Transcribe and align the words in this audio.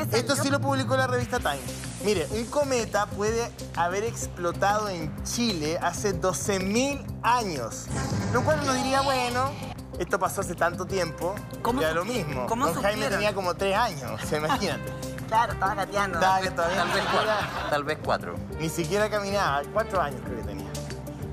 esto 0.00 0.10
que 0.10 0.18
Esto 0.18 0.36
sí 0.36 0.50
lo 0.50 0.60
publicó 0.60 0.96
la 0.96 1.06
revista 1.06 1.38
Time. 1.38 1.60
Mire, 2.04 2.26
un 2.32 2.44
cometa 2.46 3.06
puede 3.06 3.50
haber 3.76 4.04
explotado 4.04 4.88
en 4.88 5.12
Chile 5.24 5.78
hace 5.80 6.18
12.000 6.18 7.04
años. 7.22 7.86
Lo 8.32 8.42
cual 8.42 8.60
uno 8.62 8.72
diría, 8.74 9.02
bueno, 9.02 9.50
esto 9.98 10.18
pasó 10.18 10.40
hace 10.40 10.54
tanto 10.54 10.86
tiempo, 10.86 11.34
¿Cómo 11.62 11.80
era 11.80 11.92
lo 11.92 12.04
mismo. 12.04 12.46
¿Cómo 12.46 12.66
Don 12.66 12.74
Jaime 12.74 12.92
supieron? 12.92 13.12
tenía 13.12 13.34
como 13.34 13.54
tres 13.54 13.76
años, 13.76 14.20
se 14.28 14.38
imagínate. 14.38 14.92
Claro, 15.28 15.52
estaba 15.52 15.74
gateando. 15.74 16.18
Estaba 16.18 16.40
Tal 16.40 16.88
vez 16.92 17.04
cuatro. 17.10 17.70
Tal 17.70 17.84
vez 17.84 17.98
cuatro. 18.04 18.34
ni 18.58 18.68
siquiera 18.68 19.08
caminaba, 19.08 19.62
cuatro 19.72 20.00
años 20.00 20.20
creo 20.24 20.38
que 20.38 20.44
tenía. 20.44 20.70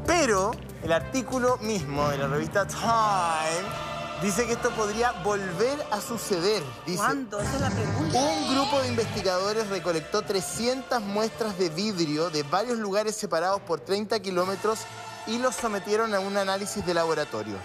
Pero 0.05 0.51
el 0.83 0.91
artículo 0.93 1.57
mismo 1.57 2.07
de 2.09 2.17
la 2.17 2.27
revista 2.27 2.65
Time 2.65 3.88
dice 4.21 4.45
que 4.45 4.53
esto 4.53 4.69
podría 4.71 5.11
volver 5.23 5.85
a 5.91 6.01
suceder. 6.01 6.63
Dice, 6.85 6.97
¿Cuándo? 6.97 7.39
Esa 7.39 7.55
es 7.55 7.61
la 7.61 7.69
pregunta. 7.69 8.19
Un 8.19 8.55
grupo 8.55 8.81
de 8.81 8.87
investigadores 8.89 9.67
recolectó 9.69 10.21
300 10.21 11.01
muestras 11.01 11.57
de 11.57 11.69
vidrio 11.69 12.29
de 12.29 12.43
varios 12.43 12.77
lugares 12.77 13.15
separados 13.15 13.61
por 13.61 13.79
30 13.79 14.19
kilómetros 14.19 14.79
y 15.27 15.37
los 15.37 15.55
sometieron 15.55 16.13
a 16.13 16.19
un 16.19 16.37
análisis 16.37 16.85
de 16.85 16.93
laboratorio. 16.93 17.55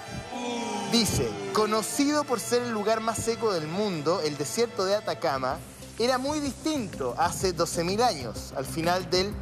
Dice, 0.93 1.29
conocido 1.53 2.25
por 2.25 2.39
ser 2.39 2.63
el 2.63 2.71
lugar 2.71 3.01
más 3.01 3.19
seco 3.19 3.53
del 3.53 3.67
mundo, 3.67 4.21
el 4.23 4.37
desierto 4.37 4.85
de 4.85 4.95
Atacama 4.95 5.59
era 5.99 6.19
muy 6.19 6.41
distinto 6.41 7.15
hace 7.19 7.55
12.000 7.55 8.03
años, 8.03 8.53
al 8.57 8.65
final 8.65 9.09
del 9.11 9.33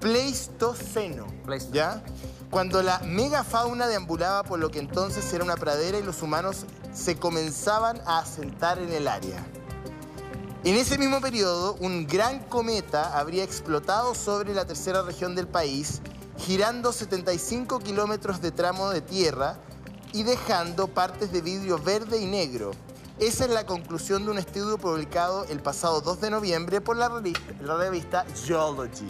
Pleistoceno. 0.00 1.26
Pleistoceno. 1.44 1.74
¿Ya? 1.74 2.02
Cuando 2.50 2.82
la 2.82 2.98
megafauna 3.00 3.86
deambulaba 3.86 4.42
por 4.42 4.58
lo 4.58 4.72
que 4.72 4.80
entonces 4.80 5.32
era 5.32 5.44
una 5.44 5.56
pradera 5.56 5.98
y 5.98 6.02
los 6.02 6.20
humanos 6.20 6.66
se 6.92 7.16
comenzaban 7.16 8.00
a 8.06 8.18
asentar 8.18 8.80
en 8.80 8.92
el 8.92 9.06
área. 9.06 9.46
En 10.64 10.74
ese 10.74 10.98
mismo 10.98 11.20
periodo, 11.20 11.76
un 11.80 12.08
gran 12.08 12.40
cometa 12.40 13.16
habría 13.16 13.44
explotado 13.44 14.16
sobre 14.16 14.52
la 14.52 14.66
tercera 14.66 15.02
región 15.02 15.36
del 15.36 15.46
país, 15.46 16.02
girando 16.38 16.92
75 16.92 17.78
kilómetros 17.78 18.40
de 18.42 18.50
tramo 18.50 18.90
de 18.90 19.00
tierra 19.00 19.56
y 20.12 20.24
dejando 20.24 20.88
partes 20.88 21.30
de 21.32 21.42
vidrio 21.42 21.78
verde 21.78 22.18
y 22.18 22.26
negro. 22.26 22.72
Esa 23.20 23.44
es 23.44 23.50
la 23.50 23.64
conclusión 23.64 24.24
de 24.24 24.32
un 24.32 24.38
estudio 24.38 24.76
publicado 24.76 25.44
el 25.44 25.60
pasado 25.60 26.00
2 26.00 26.20
de 26.20 26.30
noviembre 26.30 26.80
por 26.80 26.96
la 26.96 27.08
revista, 27.08 27.54
la 27.62 27.76
revista 27.76 28.26
Geology. 28.44 29.06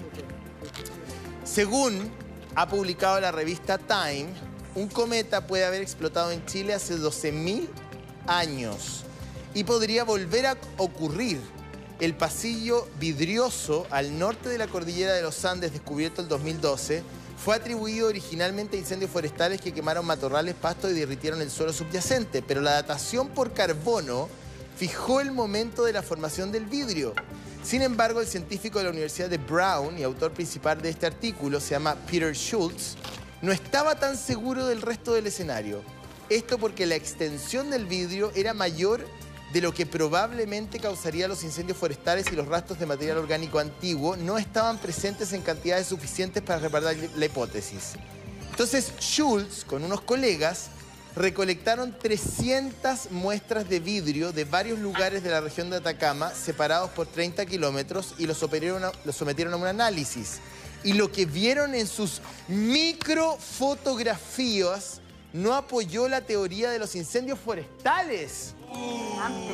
Según 1.43 2.13
ha 2.55 2.69
publicado 2.69 3.21
la 3.21 3.33
revista 3.33 3.79
Time, 3.79 4.29
un 4.75 4.89
cometa 4.89 5.47
puede 5.47 5.65
haber 5.65 5.83
explotado 5.83 6.31
en 6.31 6.45
Chile 6.47 6.75
hace 6.75 6.97
12.000 6.97 7.69
años 8.27 9.05
y 9.55 9.65
podría 9.65 10.05
volver 10.05 10.47
a 10.47 10.57
ocurrir. 10.77 11.41
El 12.01 12.15
pasillo 12.15 12.89
vidrioso 12.99 13.87
al 13.91 14.19
norte 14.19 14.49
de 14.49 14.57
la 14.57 14.69
cordillera 14.69 15.13
de 15.13 15.21
los 15.21 15.45
Andes, 15.45 15.73
descubierto 15.73 16.23
el 16.23 16.29
2012, 16.29 17.03
fue 17.37 17.57
atribuido 17.57 18.09
originalmente 18.09 18.77
a 18.77 18.81
incendios 18.81 19.11
forestales 19.11 19.61
que 19.61 19.73
quemaron 19.73 20.07
matorrales, 20.07 20.55
pastos 20.55 20.93
y 20.93 20.95
derritieron 20.95 21.43
el 21.43 21.51
suelo 21.51 21.75
subyacente, 21.75 22.41
pero 22.41 22.63
la 22.63 22.73
datación 22.73 23.29
por 23.29 23.53
carbono 23.53 24.29
fijó 24.79 25.21
el 25.21 25.31
momento 25.31 25.85
de 25.85 25.93
la 25.93 26.03
formación 26.03 26.53
del 26.53 26.65
vidrio. 26.65 27.13
Sin 27.63 27.83
embargo, 27.83 28.21
el 28.21 28.27
científico 28.27 28.79
de 28.79 28.85
la 28.85 28.91
Universidad 28.91 29.29
de 29.29 29.39
Brown 29.39 29.99
y 29.99 30.03
autor 30.03 30.33
principal 30.33 30.81
de 30.81 30.89
este 30.91 31.07
artículo, 31.07 31.61
se 31.61 31.71
llama 31.71 31.95
Peter 32.11 32.35
Schultz, 32.35 32.97
no 33.43 33.53
estaba 33.53 33.95
tan 33.95 34.17
seguro 34.17 34.67
del 34.67 34.83
resto 34.83 35.13
del 35.13 35.27
escenario. 35.27 35.83
Esto 36.31 36.59
porque 36.59 36.87
la 36.87 36.95
extensión 36.95 37.71
del 37.71 37.87
vidrio 37.87 38.33
era 38.35 38.55
mayor 38.55 39.07
de 39.53 39.61
lo 39.61 39.75
que 39.75 39.85
probablemente 39.85 40.79
causaría 40.79 41.29
los 41.29 41.43
incendios 41.43 41.77
forestales 41.77 42.27
y 42.33 42.37
los 42.37 42.47
rastros 42.47 42.79
de 42.79 42.87
material 42.87 43.19
orgánico 43.19 43.59
antiguo 43.59 44.17
no 44.17 44.39
estaban 44.39 44.79
presentes 44.79 45.33
en 45.33 45.43
cantidades 45.43 45.89
suficientes 45.89 46.43
para 46.43 46.61
respaldar 46.61 46.97
la 47.17 47.27
hipótesis. 47.27 47.95
Entonces 48.51 48.93
Schultz, 49.01 49.65
con 49.65 49.83
unos 49.83 50.03
colegas, 50.03 50.69
recolectaron 51.17 51.97
300 51.99 53.11
muestras 53.11 53.69
de 53.69 53.81
vidrio 53.81 54.33
de 54.33 54.45
varios 54.45 54.79
lugares 54.79 55.23
de 55.23 55.31
la 55.31 55.41
región 55.41 55.71
de 55.71 55.77
Atacama, 55.77 56.33
separados 56.35 56.91
por 56.91 57.07
30 57.07 57.47
kilómetros, 57.47 58.15
y 58.19 58.27
los, 58.27 58.39
sometieron 58.39 58.85
a- 58.85 59.57
un 59.57 59.67
análisis. 59.67 60.39
Y 60.85 60.93
lo 60.95 61.11
que 61.13 61.27
vieron 61.27 61.75
en 61.75 61.87
sus 61.87 62.21
microfotografías 62.49 65.01
no 65.33 65.55
apoyó 65.55 66.09
la 66.09 66.23
teoría 66.23 66.71
de 66.71 66.79
los 66.79 66.95
incendios 66.97 67.39
forestales. 67.39 68.55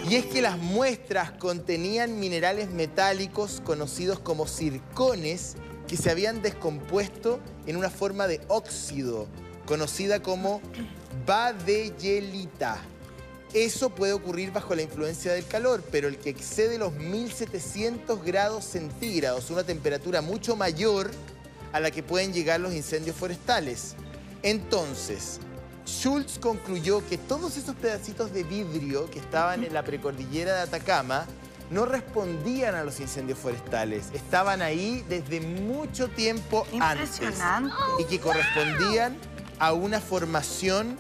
Y 0.09 0.15
es 0.17 0.27
que 0.27 0.43
las 0.43 0.59
muestras 0.59 1.33
contenían 1.33 2.21
minerales 2.21 2.71
metálicos 2.71 3.61
conocidos 3.65 4.19
como 4.21 4.47
circones 4.47 5.55
que 5.89 5.97
se 5.97 6.11
habían 6.11 6.43
descompuesto 6.43 7.41
en 7.67 7.77
una 7.77 7.91
forma 7.91 8.27
de 8.27 8.41
óxido, 8.49 9.27
conocida 9.67 10.23
como 10.23 10.61
badeyelita. 11.27 12.79
Eso 13.53 13.91
puede 13.91 14.13
ocurrir 14.13 14.53
bajo 14.53 14.75
la 14.75 14.83
influencia 14.83 15.33
del 15.33 15.47
calor, 15.47 15.83
pero 15.91 16.09
el 16.09 16.19
que 16.19 16.31
excede 16.31 16.79
los 16.79 16.93
1700 16.93 18.25
grados 18.25 18.65
centígrados, 18.65 19.51
una 19.51 19.65
temperatura 19.65 20.21
mucho 20.21 20.57
mayor 20.57 21.11
a 21.73 21.81
la 21.81 21.91
que 21.91 22.03
pueden 22.03 22.33
llegar 22.33 22.61
los 22.61 22.75
incendios 22.75 23.17
forestales. 23.17 23.95
Entonces, 24.43 25.41
Schultz 25.87 26.39
concluyó 26.39 27.07
que 27.09 27.17
todos 27.17 27.57
esos 27.57 27.77
pedacitos 27.77 28.33
de 28.33 28.43
vidrio 28.43 29.09
que 29.11 29.21
estaban 29.21 29.65
en 29.65 29.73
la 29.73 29.85
precordillera 29.85 30.55
de 30.55 30.61
Atacama 30.63 31.27
no 31.71 31.87
respondían 31.87 32.75
a 32.75 32.85
los 32.85 33.01
incendios 33.01 33.39
forestales. 33.39 34.07
Estaban 34.13 34.63
ahí 34.63 35.05
desde 35.09 35.41
mucho 35.41 36.09
tiempo 36.09 36.67
antes 36.81 37.21
y 37.99 38.05
que 38.05 38.21
correspondían 38.21 39.17
a 39.59 39.73
una 39.73 40.01
formación 40.01 40.97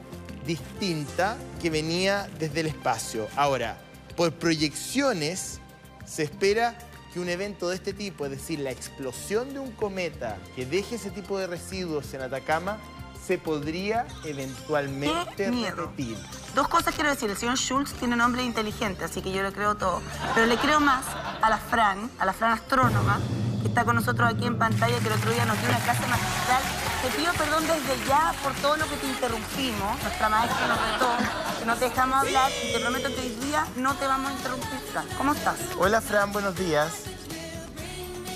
distinta 0.47 1.37
que 1.61 1.71
venía 1.71 2.28
desde 2.39 2.61
el 2.61 2.67
espacio. 2.67 3.27
Ahora, 3.37 3.78
por 4.17 4.33
proyecciones, 4.33 5.61
se 6.06 6.22
espera 6.22 6.78
que 7.12 7.21
un 7.21 7.28
evento 7.28 7.69
de 7.69 7.77
este 7.77 7.93
tipo, 7.93 8.25
es 8.25 8.31
decir, 8.31 8.61
la 8.61 8.71
explosión 8.71 9.53
de 9.53 9.61
un 9.61 9.72
cometa 9.72 10.39
que 10.55 10.67
deje 10.67 10.97
ese 10.97 11.11
tipo 11.11 11.39
de 11.39 11.47
residuos 11.47 12.12
en 12.15 12.22
Atacama, 12.22 12.78
se 13.27 13.39
podría 13.39 14.06
eventualmente 14.25 15.50
repetir. 15.50 16.17
Dos 16.55 16.69
cosas 16.69 16.94
quiero 16.94 17.11
decir. 17.11 17.28
El 17.28 17.37
señor 17.37 17.56
Schultz 17.56 17.93
tiene 17.94 18.15
nombre 18.15 18.44
inteligente, 18.44 19.05
así 19.05 19.21
que 19.21 19.33
yo 19.33 19.43
le 19.43 19.53
creo 19.53 19.75
todo. 19.75 20.00
Pero 20.34 20.47
le 20.47 20.56
creo 20.59 20.78
más 20.78 21.05
a 21.43 21.50
la 21.50 21.59
Fran, 21.59 22.09
a 22.21 22.25
la 22.25 22.33
Fran 22.33 22.53
astrónoma, 22.53 23.19
que 23.62 23.69
está 23.69 23.84
con 23.84 23.97
nosotros 23.97 24.33
aquí 24.33 24.47
en 24.47 24.56
pantalla, 24.59 24.97
que 25.00 25.09
el 25.09 25.15
otro 25.15 25.33
día 25.33 25.44
nos 25.44 25.59
dio 25.59 25.69
una 25.69 25.81
clase 25.81 26.06
magistral. 26.06 26.62
Te 27.02 27.10
pido 27.10 27.32
perdón 27.34 27.64
desde 27.66 28.08
ya 28.08 28.34
por 28.42 28.54
todo 28.54 28.76
lo 28.76 28.88
que 28.88 28.96
te 28.96 29.06
interrumpimos. 29.06 30.02
Nuestra 30.02 30.28
maestra 30.28 30.66
nos 30.66 30.80
retó, 30.80 31.58
que 31.58 31.64
no 31.66 31.76
te 31.76 31.84
dejamos 31.84 32.18
hablar 32.18 32.50
y 32.64 32.72
te 32.72 32.80
prometo 32.80 33.14
que 33.14 33.20
hoy 33.20 33.36
día 33.46 33.66
no 33.76 33.94
te 33.96 34.06
vamos 34.06 34.30
a 34.30 34.34
interrumpir, 34.34 34.78
Fran. 34.92 35.06
¿Cómo 35.18 35.32
estás? 35.34 35.56
Hola 35.78 36.00
Fran, 36.00 36.32
buenos 36.32 36.56
días. 36.56 37.04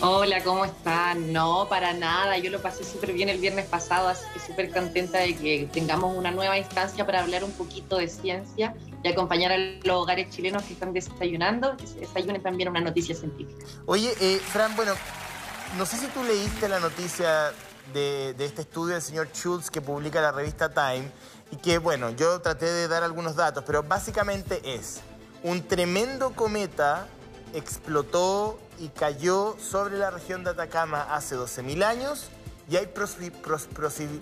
Hola, 0.02 0.42
¿cómo 0.44 0.64
están? 0.64 1.32
No, 1.32 1.68
para 1.68 1.92
nada. 1.92 2.38
Yo 2.38 2.50
lo 2.50 2.62
pasé 2.62 2.84
súper 2.84 3.12
bien 3.12 3.28
el 3.28 3.38
viernes 3.38 3.66
pasado, 3.66 4.08
así 4.08 4.24
que 4.32 4.40
súper 4.40 4.70
contenta 4.70 5.18
de 5.18 5.36
que 5.36 5.68
tengamos 5.72 6.16
una 6.16 6.30
nueva 6.30 6.56
instancia 6.56 7.04
para 7.04 7.20
hablar 7.20 7.44
un 7.44 7.52
poquito 7.52 7.98
de 7.98 8.08
ciencia 8.08 8.74
y 9.02 9.08
acompañar 9.08 9.52
a 9.52 9.58
los 9.58 9.96
hogares 9.96 10.30
chilenos 10.30 10.62
que 10.62 10.74
están 10.74 10.92
desayunando, 10.92 11.76
que 11.76 11.86
se 11.86 12.00
desayunen 12.00 12.42
también 12.42 12.68
una 12.68 12.80
noticia 12.80 13.14
científica. 13.14 13.66
Oye, 13.86 14.14
eh, 14.20 14.38
Fran, 14.38 14.74
bueno, 14.76 14.94
no 15.76 15.84
sé 15.84 15.98
si 15.98 16.06
tú 16.06 16.22
leíste 16.24 16.68
la 16.68 16.80
noticia 16.80 17.52
de, 17.92 18.34
de 18.34 18.44
este 18.44 18.62
estudio 18.62 18.94
del 18.94 19.02
señor 19.02 19.28
Schultz 19.32 19.70
que 19.70 19.80
publica 19.80 20.20
la 20.20 20.32
revista 20.32 20.68
Time 20.70 21.10
y 21.50 21.56
que, 21.56 21.78
bueno, 21.78 22.10
yo 22.10 22.40
traté 22.40 22.66
de 22.66 22.88
dar 22.88 23.02
algunos 23.02 23.36
datos, 23.36 23.64
pero 23.66 23.82
básicamente 23.82 24.60
es 24.74 25.00
un 25.42 25.66
tremendo 25.66 26.30
cometa 26.34 27.06
explotó 27.52 28.58
y 28.78 28.88
cayó 28.88 29.56
sobre 29.60 29.98
la 29.98 30.10
región 30.10 30.44
de 30.44 30.50
Atacama 30.50 31.02
hace 31.14 31.36
12.000 31.36 31.82
años 31.84 32.28
y 32.68 32.76
hay, 32.76 32.86
prosi- 32.86 33.32
pros- 33.32 33.68
prosi- 33.74 34.20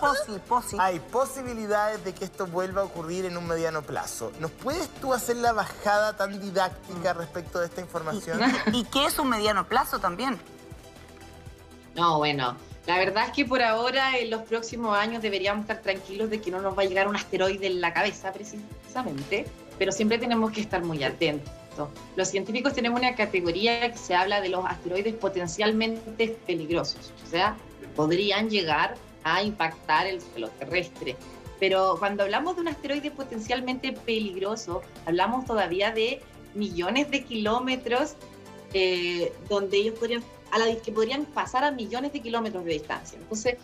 Posi, 0.00 0.38
posi. 0.48 0.76
hay 0.80 0.98
posibilidades 0.98 2.02
de 2.04 2.12
que 2.12 2.24
esto 2.24 2.48
vuelva 2.48 2.80
a 2.80 2.84
ocurrir 2.84 3.26
en 3.26 3.36
un 3.36 3.46
mediano 3.46 3.82
plazo. 3.82 4.32
¿Nos 4.40 4.50
puedes 4.50 4.88
tú 5.00 5.14
hacer 5.14 5.36
la 5.36 5.52
bajada 5.52 6.16
tan 6.16 6.40
didáctica 6.40 7.12
respecto 7.12 7.60
de 7.60 7.66
esta 7.66 7.80
información? 7.80 8.40
¿Y 8.72 8.82
qué 8.86 9.06
es 9.06 9.18
un 9.20 9.28
mediano 9.28 9.68
plazo 9.68 10.00
también? 10.00 10.40
No, 11.94 12.18
bueno, 12.18 12.56
la 12.86 12.98
verdad 12.98 13.26
es 13.26 13.32
que 13.32 13.44
por 13.44 13.62
ahora, 13.62 14.18
en 14.18 14.30
los 14.30 14.42
próximos 14.42 14.96
años, 14.96 15.22
deberíamos 15.22 15.62
estar 15.62 15.82
tranquilos 15.82 16.30
de 16.30 16.40
que 16.40 16.50
no 16.50 16.60
nos 16.60 16.76
va 16.76 16.82
a 16.82 16.86
llegar 16.86 17.08
un 17.08 17.16
asteroide 17.16 17.66
en 17.66 17.80
la 17.80 17.92
cabeza, 17.92 18.32
precisamente, 18.32 19.46
pero 19.78 19.92
siempre 19.92 20.18
tenemos 20.18 20.50
que 20.52 20.60
estar 20.60 20.82
muy 20.82 21.04
atentos. 21.04 21.52
Los 22.16 22.28
científicos 22.28 22.74
tenemos 22.74 23.00
una 23.00 23.14
categoría 23.14 23.90
que 23.90 23.98
se 23.98 24.14
habla 24.14 24.40
de 24.40 24.50
los 24.50 24.64
asteroides 24.66 25.14
potencialmente 25.14 26.36
peligrosos, 26.46 27.12
o 27.24 27.30
sea, 27.30 27.56
podrían 27.96 28.50
llegar 28.50 28.96
a 29.24 29.42
impactar 29.42 30.06
el 30.06 30.20
suelo 30.20 30.48
terrestre. 30.58 31.16
Pero 31.58 31.96
cuando 31.98 32.22
hablamos 32.22 32.56
de 32.56 32.62
un 32.62 32.68
asteroide 32.68 33.10
potencialmente 33.10 33.92
peligroso, 33.92 34.82
hablamos 35.06 35.44
todavía 35.44 35.92
de 35.92 36.20
millones 36.54 37.10
de 37.10 37.24
kilómetros 37.24 38.16
eh, 38.72 39.32
donde 39.48 39.76
ellos 39.76 39.98
podrían, 39.98 40.22
a 40.50 40.58
la, 40.58 40.74
que 40.76 40.92
podrían 40.92 41.24
pasar 41.26 41.64
a 41.64 41.70
millones 41.70 42.12
de 42.12 42.20
kilómetros 42.20 42.64
de 42.64 42.72
distancia. 42.72 43.18
Entonces, 43.18 43.56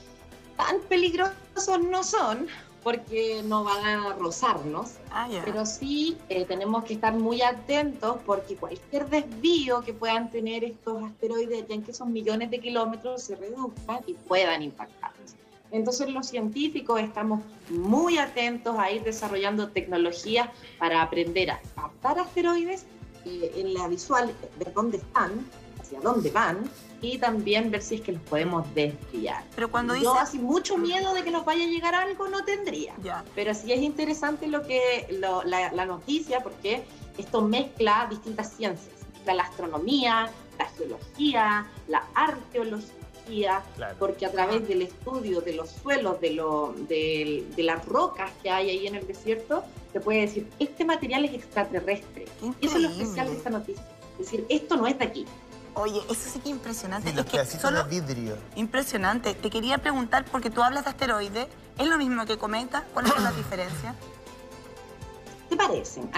tan 0.56 0.81
peligrosos 0.88 1.81
no 1.91 2.03
son 2.03 2.47
porque 2.83 3.43
no 3.44 3.65
van 3.65 3.85
a 3.85 4.12
rozarnos, 4.12 4.93
Ah, 5.11 5.27
ya. 5.29 5.43
pero 5.44 5.67
sí 5.67 6.17
eh, 6.29 6.44
tenemos 6.44 6.85
que 6.85 6.94
estar 6.94 7.12
muy 7.15 7.43
atentos 7.43 8.19
porque 8.25 8.55
cualquier 8.55 9.09
desvío 9.09 9.81
que 9.81 9.93
puedan 9.93 10.31
tener 10.31 10.62
estos 10.62 11.03
asteroides, 11.03 11.67
ya 11.69 11.75
en 11.75 11.83
que 11.83 11.93
son 11.93 12.12
millones 12.12 12.49
de 12.50 12.61
kilómetros, 12.61 13.23
se 13.23 13.35
reduzcan 13.35 14.00
y 14.06 14.15
puedan 14.15 14.62
impactarnos. 14.62 15.35
Entonces 15.73 16.09
los 16.11 16.29
científicos 16.29 17.00
estamos 17.00 17.41
muy 17.71 18.19
atentos 18.19 18.77
a 18.79 18.93
ir 18.93 19.03
desarrollando 19.03 19.69
tecnologías 19.71 20.49
para 20.79 21.03
aprender 21.03 21.50
a 21.50 21.61
captar 21.75 22.21
asteroides 22.21 22.87
eh, 23.25 23.50
en 23.56 23.75
la 23.75 23.88
visual, 23.88 24.33
ver 24.61 24.73
dónde 24.73 24.99
están, 24.99 25.44
hacia 25.87 26.00
dónde 26.00 26.31
van 26.31 26.69
y 27.00 27.19
también 27.19 27.71
ver 27.71 27.83
si 27.83 27.97
es 27.97 28.00
que 28.00 28.12
los 28.12 28.23
podemos 28.23 28.67
desviar. 28.75 29.44
Pero 29.55 29.71
cuando 29.71 29.94
dice... 29.94 30.05
Yo 30.06 30.15
así 30.15 30.38
mucho 30.38 30.77
miedo 30.77 31.15
de 31.15 31.23
que 31.23 31.31
nos 31.31 31.44
vaya 31.44 31.65
a 31.65 31.69
llegar 31.69 31.94
algo 31.94 32.27
no 32.29 32.44
tendría. 32.44 32.94
Ya. 33.03 33.25
Pero 33.35 33.55
sí 33.55 33.73
es 33.73 33.81
interesante 33.81 34.47
lo 34.49 34.62
que 34.62 35.06
lo- 35.21 35.44
la, 35.44 35.73
la 35.73 35.87
noticia 35.87 36.41
porque 36.41 36.85
esto 37.19 37.43
mezcla 37.43 38.06
distintas 38.11 38.53
ciencias, 38.55 38.94
mezcla 39.15 39.35
la 39.35 39.43
astronomía, 39.44 40.31
la 40.59 40.65
geología, 40.71 41.67
la 41.88 42.05
arqueología, 42.15 43.62
Claro. 43.75 43.97
porque 43.99 44.25
a 44.25 44.31
través 44.31 44.69
del 44.69 44.83
estudio 44.83 45.41
de 45.41 45.53
los 45.55 45.69
suelos, 45.71 46.21
de, 46.21 46.31
lo, 46.31 46.75
de, 46.88 47.44
de 47.56 47.62
las 47.65 47.85
rocas 47.85 48.31
que 48.41 48.50
hay 48.50 48.71
ahí 48.71 48.87
en 48.87 48.94
el 48.94 49.05
desierto, 49.06 49.65
se 49.93 49.99
puede 50.00 50.21
decir, 50.21 50.49
este 50.61 50.85
material 50.85 51.25
es 51.25 51.35
extraterrestre. 51.35 52.27
Y 52.41 52.67
eso 52.67 52.77
es 52.77 52.83
lo 52.83 52.88
increíble. 52.88 53.03
especial 53.03 53.27
de 53.29 53.33
esta 53.37 53.50
noticia. 53.50 53.85
Es 54.12 54.19
decir, 54.27 54.47
esto 54.49 54.77
no 54.77 54.87
es 54.87 54.97
de 54.99 55.05
aquí. 55.06 55.27
Oye, 55.76 56.00
eso 56.08 56.31
sí 56.31 56.40
que 56.40 56.49
es 56.49 56.55
impresionante. 56.55 57.11
Sí, 57.11 57.14
los 57.14 57.26
es 57.26 57.31
que 57.31 57.37
pedacitos 57.37 57.61
solo... 57.61 57.84
de 57.84 58.00
vidrio. 58.00 58.38
Impresionante. 58.55 59.34
Te 59.34 59.50
quería 59.50 59.76
preguntar, 59.76 60.25
porque 60.25 60.49
tú 60.49 60.62
hablas 60.62 60.84
de 60.84 60.90
asteroides, 60.90 61.49
¿es 61.78 61.87
lo 61.87 61.99
mismo 61.99 62.25
que 62.25 62.38
cometa? 62.38 62.84
¿Cuáles 62.94 63.12
son 63.12 63.23
las 63.23 63.37
diferencias? 63.43 63.94
¿Te 65.50 65.56
parecen? 65.56 66.11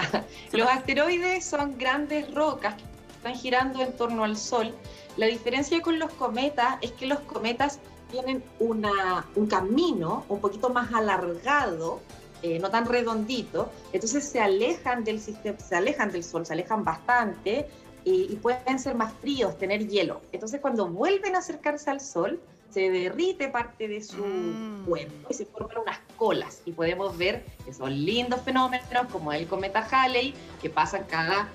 Los 0.53 0.67
asteroides 0.69 1.45
son 1.45 1.77
grandes 1.77 2.33
rocas 2.33 2.75
que 2.75 3.13
están 3.17 3.35
girando 3.35 3.81
en 3.81 3.95
torno 3.97 4.23
al 4.23 4.37
Sol. 4.37 4.73
La 5.17 5.25
diferencia 5.25 5.81
con 5.81 5.99
los 5.99 6.11
cometas 6.13 6.77
es 6.81 6.93
que 6.93 7.05
los 7.05 7.19
cometas 7.19 7.79
tienen 8.09 8.41
una, 8.59 9.27
un 9.35 9.47
camino 9.47 10.25
un 10.29 10.39
poquito 10.39 10.69
más 10.69 10.93
alargado, 10.93 11.99
eh, 12.41 12.59
no 12.59 12.69
tan 12.71 12.85
redondito, 12.85 13.69
entonces 13.91 14.23
se 14.23 14.39
alejan 14.39 15.03
del 15.03 15.19
sistema, 15.19 15.59
se 15.59 15.75
alejan 15.75 16.11
del 16.13 16.23
Sol, 16.23 16.45
se 16.45 16.53
alejan 16.53 16.85
bastante 16.85 17.67
y, 18.09 18.33
y 18.33 18.35
pueden 18.37 18.79
ser 18.79 18.95
más 18.95 19.13
fríos, 19.21 19.57
tener 19.57 19.87
hielo. 19.87 20.21
Entonces 20.31 20.59
cuando 20.61 20.87
vuelven 20.87 21.35
a 21.35 21.39
acercarse 21.39 21.89
al 21.89 22.01
Sol, 22.01 22.39
se 22.71 22.89
derrite 22.91 23.47
parte 23.49 23.87
de 23.87 24.01
su 24.01 24.23
Mm. 24.23 24.85
cuerpo 24.85 25.27
y 25.29 25.33
se 25.33 25.45
forman 25.45 25.77
unas 25.79 25.99
colas 26.17 26.61
y 26.65 26.71
podemos 26.71 27.17
ver 27.17 27.43
que 27.65 27.73
son 27.73 27.91
lindos 28.05 28.41
fenómenos 28.41 28.85
como 29.11 29.33
el 29.33 29.47
cometa 29.47 29.87
Halley 29.91 30.33
que 30.61 30.69
pasan 30.69 31.03
cada 31.09 31.49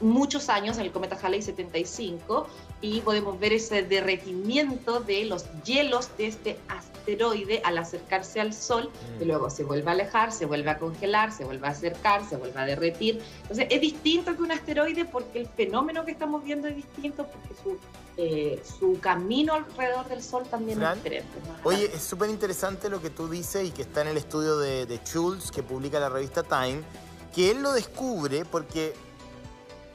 muchos 0.00 0.48
años 0.48 0.76
en 0.78 0.84
el 0.84 0.92
cometa 0.92 1.16
Halley 1.20 1.42
75 1.42 2.46
y 2.80 3.00
podemos 3.00 3.38
ver 3.38 3.52
ese 3.52 3.82
derretimiento 3.82 5.00
de 5.00 5.24
los 5.24 5.44
hielos 5.64 6.08
de 6.18 6.26
este 6.26 6.58
asteroide 7.04 7.60
al 7.64 7.76
acercarse 7.78 8.40
al 8.40 8.54
Sol 8.54 8.90
y 9.20 9.24
luego 9.24 9.50
se 9.50 9.64
vuelve 9.64 9.90
a 9.90 9.92
alejar, 9.92 10.32
se 10.32 10.46
vuelve 10.46 10.70
a 10.70 10.78
congelar, 10.78 11.32
se 11.32 11.44
vuelve 11.44 11.66
a 11.66 11.70
acercar, 11.70 12.26
se 12.28 12.36
vuelve 12.36 12.58
a 12.58 12.64
derretir. 12.64 13.22
Entonces 13.42 13.66
es 13.70 13.80
distinto 13.80 14.34
que 14.34 14.42
un 14.42 14.52
asteroide 14.52 15.04
porque 15.04 15.40
el 15.40 15.48
fenómeno 15.48 16.04
que 16.04 16.12
estamos 16.12 16.42
viendo 16.42 16.66
es 16.66 16.76
distinto 16.76 17.26
porque 17.26 17.54
su, 17.62 17.78
eh, 18.16 18.62
su 18.78 18.98
camino 19.00 19.54
alrededor 19.54 20.08
del 20.08 20.22
Sol 20.22 20.44
también 20.50 20.78
Fran, 20.78 20.96
es 20.96 21.04
diferente. 21.04 21.38
¿no? 21.46 21.68
Oye, 21.68 21.90
es 21.94 22.02
súper 22.02 22.30
interesante 22.30 22.88
lo 22.88 23.02
que 23.02 23.10
tú 23.10 23.28
dices 23.28 23.68
y 23.68 23.70
que 23.70 23.82
está 23.82 24.00
en 24.00 24.08
el 24.08 24.16
estudio 24.16 24.58
de, 24.58 24.86
de 24.86 24.98
Schultz, 25.04 25.50
que 25.50 25.62
publica 25.62 26.00
la 26.00 26.08
revista 26.08 26.42
Time, 26.42 26.82
que 27.34 27.50
él 27.50 27.62
lo 27.62 27.72
descubre 27.72 28.44
porque 28.46 28.94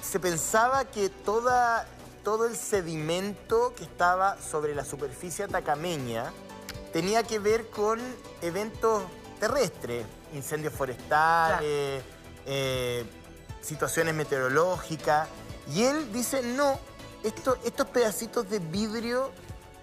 se 0.01 0.19
pensaba 0.19 0.85
que 0.85 1.09
toda, 1.09 1.87
todo 2.23 2.45
el 2.45 2.55
sedimento 2.55 3.73
que 3.75 3.83
estaba 3.83 4.39
sobre 4.39 4.75
la 4.75 4.85
superficie 4.85 5.45
atacameña 5.45 6.31
tenía 6.93 7.23
que 7.23 7.39
ver 7.39 7.69
con 7.69 7.99
eventos 8.41 9.03
terrestres, 9.39 10.05
incendios 10.33 10.73
forestales, 10.73 12.03
eh, 12.45 13.05
situaciones 13.61 14.13
meteorológicas. 14.15 15.27
Y 15.73 15.83
él 15.83 16.11
dice, 16.11 16.41
no, 16.41 16.79
esto- 17.23 17.57
estos 17.65 17.87
pedacitos 17.87 18.49
de 18.49 18.59
vidrio 18.59 19.31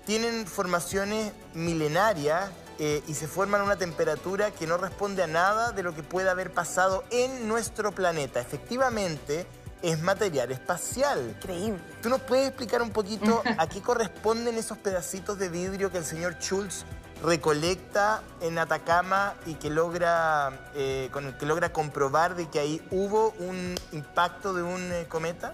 tienen 0.04 0.46
formaciones 0.46 1.32
milenarias 1.54 2.50
eh, 2.78 3.02
y 3.06 3.14
se 3.14 3.26
forman 3.26 3.62
a 3.62 3.64
una 3.64 3.76
temperatura 3.76 4.50
que 4.50 4.66
no 4.66 4.76
responde 4.76 5.22
a 5.22 5.26
nada 5.26 5.72
de 5.72 5.82
lo 5.82 5.94
que 5.94 6.02
pueda 6.02 6.32
haber 6.32 6.52
pasado 6.52 7.04
en 7.10 7.48
nuestro 7.48 7.90
planeta. 7.92 8.40
Efectivamente, 8.40 9.46
es 9.82 10.00
material 10.02 10.52
espacial. 10.52 11.34
Increíble. 11.38 11.80
¿Tú 12.02 12.08
nos 12.10 12.20
puedes 12.20 12.48
explicar 12.48 12.82
un 12.82 12.90
poquito 12.90 13.42
a 13.58 13.66
qué 13.68 13.80
corresponden 13.80 14.58
esos 14.58 14.76
pedacitos 14.78 15.38
de 15.38 15.48
vidrio 15.48 15.90
que 15.90 15.98
el 15.98 16.04
señor 16.04 16.36
Schultz 16.38 16.84
recolecta 17.22 18.22
en 18.40 18.58
Atacama 18.58 19.34
y 19.46 19.54
que 19.54 19.70
logra, 19.70 20.68
eh, 20.74 21.08
con 21.12 21.26
el 21.26 21.36
que 21.36 21.46
logra 21.46 21.72
comprobar 21.72 22.36
de 22.36 22.48
que 22.48 22.58
ahí 22.58 22.82
hubo 22.90 23.30
un 23.38 23.74
impacto 23.92 24.52
de 24.52 24.62
un 24.62 24.92
eh, 24.92 25.06
cometa? 25.08 25.52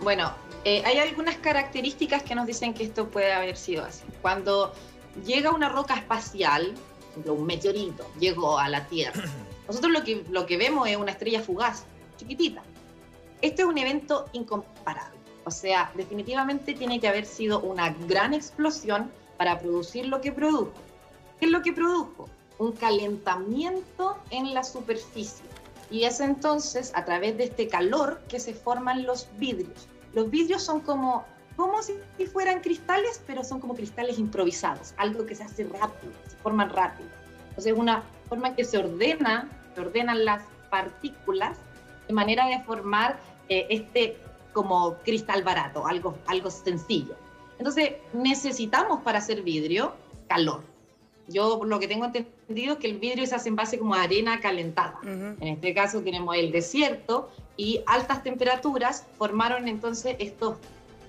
Bueno, 0.00 0.32
eh, 0.64 0.82
hay 0.84 0.98
algunas 0.98 1.36
características 1.36 2.22
que 2.22 2.34
nos 2.34 2.46
dicen 2.46 2.74
que 2.74 2.84
esto 2.84 3.08
puede 3.08 3.32
haber 3.32 3.56
sido 3.56 3.84
así. 3.84 4.04
Cuando 4.22 4.72
llega 5.24 5.50
una 5.50 5.68
roca 5.68 5.94
espacial, 5.94 6.74
por 6.98 7.10
ejemplo, 7.10 7.34
un 7.34 7.46
meteorito, 7.46 8.10
llegó 8.18 8.58
a 8.58 8.68
la 8.68 8.86
Tierra, 8.86 9.22
nosotros 9.68 9.92
lo 9.92 10.04
que, 10.04 10.24
lo 10.30 10.46
que 10.46 10.56
vemos 10.56 10.88
es 10.88 10.96
una 10.96 11.12
estrella 11.12 11.42
fugaz, 11.42 11.84
chiquitita. 12.16 12.62
Este 13.42 13.62
es 13.62 13.68
un 13.68 13.76
evento 13.76 14.26
incomparable. 14.32 15.16
O 15.44 15.50
sea, 15.50 15.92
definitivamente 15.94 16.74
tiene 16.74 16.98
que 16.98 17.06
haber 17.06 17.24
sido 17.24 17.60
una 17.60 17.90
gran 18.08 18.34
explosión 18.34 19.10
para 19.36 19.58
producir 19.58 20.06
lo 20.06 20.20
que 20.20 20.32
produjo. 20.32 20.72
¿Qué 21.38 21.46
es 21.46 21.52
lo 21.52 21.62
que 21.62 21.72
produjo? 21.72 22.28
Un 22.58 22.72
calentamiento 22.72 24.16
en 24.30 24.54
la 24.54 24.64
superficie. 24.64 25.44
Y 25.90 26.04
es 26.04 26.20
entonces 26.20 26.92
a 26.94 27.04
través 27.04 27.36
de 27.36 27.44
este 27.44 27.68
calor 27.68 28.20
que 28.28 28.40
se 28.40 28.54
forman 28.54 29.04
los 29.04 29.28
vidrios. 29.38 29.86
Los 30.14 30.30
vidrios 30.30 30.62
son 30.62 30.80
como, 30.80 31.24
como 31.56 31.82
si 31.82 31.94
fueran 32.26 32.60
cristales, 32.60 33.20
pero 33.26 33.44
son 33.44 33.60
como 33.60 33.74
cristales 33.74 34.18
improvisados, 34.18 34.94
algo 34.96 35.26
que 35.26 35.34
se 35.34 35.44
hace 35.44 35.64
rápido, 35.64 36.12
se 36.26 36.36
forman 36.36 36.70
rápido. 36.70 37.08
Entonces 37.50 37.72
es 37.72 37.78
una 37.78 38.02
forma 38.28 38.48
en 38.48 38.54
que 38.56 38.64
se 38.64 38.78
ordena, 38.78 39.48
se 39.74 39.80
ordenan 39.82 40.24
las 40.24 40.42
partículas 40.70 41.58
de 42.08 42.14
manera 42.14 42.46
de 42.46 42.62
formar 42.64 43.18
eh, 43.48 43.66
este 43.70 44.16
como 44.52 44.94
cristal 45.04 45.42
barato, 45.42 45.86
algo, 45.86 46.16
algo 46.26 46.50
sencillo. 46.50 47.14
Entonces 47.58 47.92
necesitamos 48.12 49.00
para 49.02 49.18
hacer 49.18 49.42
vidrio 49.42 49.94
calor. 50.28 50.62
Yo 51.28 51.58
por 51.58 51.66
lo 51.68 51.80
que 51.80 51.88
tengo 51.88 52.04
entendido 52.04 52.74
es 52.74 52.78
que 52.78 52.86
el 52.86 52.98
vidrio 52.98 53.26
se 53.26 53.34
hace 53.34 53.48
en 53.48 53.56
base 53.56 53.78
como 53.78 53.94
a 53.94 54.02
arena 54.02 54.40
calentada. 54.40 54.98
Ujú. 55.02 55.36
En 55.40 55.48
este 55.48 55.74
caso 55.74 56.00
tenemos 56.02 56.36
el 56.36 56.52
desierto 56.52 57.30
y 57.56 57.80
altas 57.86 58.22
temperaturas 58.22 59.06
formaron 59.18 59.66
entonces 59.66 60.16
estos 60.20 60.56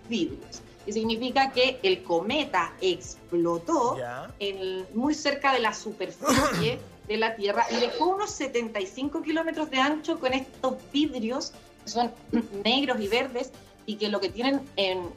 vidrios. 0.09 0.61
Y 0.87 0.93
significa 0.93 1.51
que 1.51 1.79
el 1.83 2.01
cometa 2.01 2.73
explotó 2.81 3.97
en- 4.39 4.85
muy 4.93 5.13
cerca 5.13 5.51
de 5.53 5.59
la 5.59 5.73
superficie 5.73 6.79
de 7.07 7.17
la 7.17 7.35
Tierra 7.35 7.65
y 7.69 7.75
dejó 7.75 8.07
unos 8.15 8.31
75 8.31 9.21
kilómetros 9.21 9.69
de 9.69 9.77
ancho 9.79 10.19
con 10.19 10.33
estos 10.33 10.75
vidrios 10.91 11.51
que 11.83 11.91
son 11.91 12.11
negros 12.65 12.99
y 13.01 13.07
verdes 13.07 13.51
y 13.85 13.95
que 13.95 14.09
lo 14.09 14.19
que 14.19 14.29
tienen 14.29 14.61
en 14.77 15.09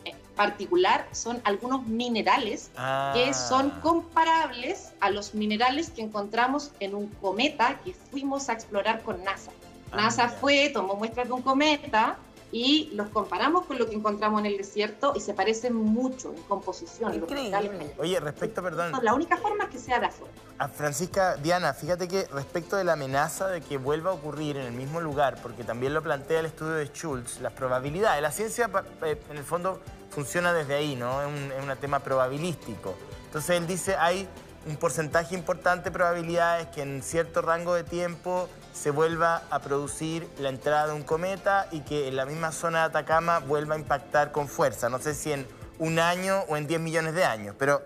particular 0.45 1.07
son 1.13 1.39
algunos 1.45 1.87
minerales 1.87 2.71
que 3.13 3.35
son 3.35 3.73
Ah. 3.77 3.81
comparables 3.83 4.93
a 5.01 5.11
los 5.11 5.35
minerales 5.35 5.91
que 5.91 6.01
encontramos 6.01 6.71
en 6.81 6.95
un 6.95 7.09
cometa 7.09 7.79
que 7.85 7.93
fuimos 7.93 8.49
a 8.49 8.55
explorar 8.55 9.03
con 9.03 9.23
NASA. 9.23 9.51
Ah, 9.93 9.97
NASA 9.97 10.29
fue, 10.31 10.71
tomó 10.71 10.95
muestras 10.95 11.27
de 11.27 11.35
un 11.35 11.43
cometa 11.43 12.17
y 12.53 12.89
los 12.95 13.09
comparamos 13.11 13.67
con 13.67 13.79
lo 13.79 13.87
que 13.89 13.95
encontramos 13.95 14.41
en 14.41 14.47
el 14.47 14.57
desierto 14.57 15.13
y 15.15 15.21
se 15.21 15.35
parecen 15.35 15.75
mucho 15.75 16.33
en 16.35 16.43
composición. 16.45 17.15
Increíble. 17.15 17.95
Oye, 17.99 18.19
respecto, 18.19 18.63
perdón, 18.63 18.93
La 19.03 19.13
única 19.15 19.37
forma 19.37 19.65
es 19.65 19.71
que 19.71 19.79
sea 19.79 20.01
de 20.01 20.07
afuera. 20.07 20.33
a 20.59 20.69
Francisca, 20.69 21.37
Diana, 21.37 21.75
fíjate 21.75 22.09
que 22.09 22.27
respecto 22.33 22.77
de 22.77 22.85
la 22.85 22.95
amenaza 22.95 23.47
de 23.49 23.61
que 23.61 23.77
vuelva 23.77 24.11
a 24.11 24.15
ocurrir 24.15 24.57
en 24.57 24.65
el 24.67 24.73
mismo 24.73 25.01
lugar, 25.03 25.37
porque 25.43 25.65
también 25.65 25.93
lo 25.95 26.03
plantea 26.03 26.41
el 26.41 26.47
estudio 26.47 26.73
de 26.73 26.87
Schultz, 26.87 27.41
las 27.41 27.53
probabilidades, 27.53 28.21
la 28.23 28.33
ciencia 28.33 28.69
eh, 29.05 29.21
en 29.31 29.37
el 29.37 29.45
fondo 29.45 29.81
funciona 30.11 30.53
desde 30.53 30.75
ahí, 30.75 30.97
¿no? 30.97 31.23
Es 31.23 31.29
un, 31.29 31.53
es 31.53 31.63
un 31.63 31.77
tema 31.79 32.01
probabilístico. 32.01 32.95
Entonces 33.27 33.57
él 33.57 33.67
dice, 33.67 33.97
hay 33.97 34.29
un 34.67 34.77
porcentaje 34.77 35.35
importante 35.35 35.85
de 35.85 35.91
probabilidades 35.93 36.67
que 36.69 36.83
en 36.83 37.03
cierto 37.03 37.41
rango 37.43 37.75
de 37.75 37.85
tiempo 37.85 38.49
se 38.75 38.91
vuelva 38.91 39.43
a 39.51 39.59
producir 39.61 40.29
la 40.39 40.49
entrada 40.51 40.89
de 40.89 40.93
un 40.93 41.03
cometa 41.03 41.67
y 41.71 41.81
que 41.81 42.09
en 42.09 42.17
la 42.17 42.27
misma 42.27 42.53
zona 42.53 42.81
de 42.81 42.85
Atacama 42.87 43.39
vuelva 43.39 43.75
a 43.75 43.79
impactar 43.79 44.33
con 44.33 44.49
fuerza. 44.49 44.89
No 44.89 44.99
sé 44.99 45.15
si 45.15 45.33
en 45.33 45.47
un 45.79 45.99
año 45.99 46.41
o 46.49 46.57
en 46.57 46.67
10 46.67 46.81
millones 46.81 47.15
de 47.15 47.25
años, 47.25 47.55
pero 47.59 47.83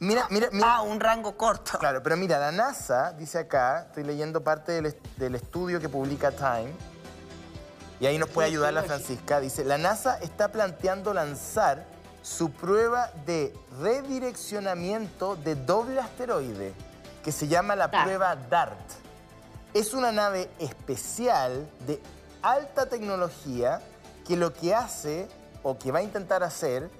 mira, 0.00 0.26
mira, 0.30 0.48
mira. 0.52 0.76
Ah, 0.76 0.82
un 0.82 1.00
rango 1.00 1.36
corto. 1.36 1.78
Claro, 1.78 2.02
pero 2.02 2.16
mira, 2.16 2.38
la 2.38 2.52
NASA 2.52 3.12
dice 3.12 3.38
acá, 3.38 3.86
estoy 3.88 4.04
leyendo 4.04 4.42
parte 4.44 4.72
del, 4.72 4.86
est- 4.86 5.06
del 5.16 5.34
estudio 5.34 5.80
que 5.80 5.88
publica 5.88 6.30
Time, 6.30 6.72
y 8.00 8.06
ahí 8.06 8.18
nos 8.18 8.28
puede 8.28 8.48
ayudar 8.48 8.72
la 8.72 8.84
Francisca, 8.84 9.40
dice, 9.40 9.64
la 9.64 9.78
NASA 9.78 10.18
está 10.18 10.52
planteando 10.52 11.12
lanzar 11.12 11.84
su 12.22 12.50
prueba 12.50 13.10
de 13.26 13.54
redireccionamiento 13.80 15.36
de 15.36 15.54
doble 15.54 16.00
asteroide, 16.00 16.74
que 17.24 17.32
se 17.32 17.48
llama 17.48 17.74
la 17.74 17.88
DART. 17.88 18.04
prueba 18.04 18.36
DART. 18.36 18.78
Es 19.74 19.94
una 19.94 20.12
nave 20.12 20.48
especial 20.58 21.68
de 21.86 22.00
alta 22.42 22.86
tecnología 22.86 23.80
que 24.26 24.36
lo 24.36 24.52
que 24.52 24.74
hace, 24.74 25.28
o 25.62 25.78
que 25.78 25.90
va 25.90 25.98
a 25.98 26.02
intentar 26.02 26.42
hacer, 26.42 26.90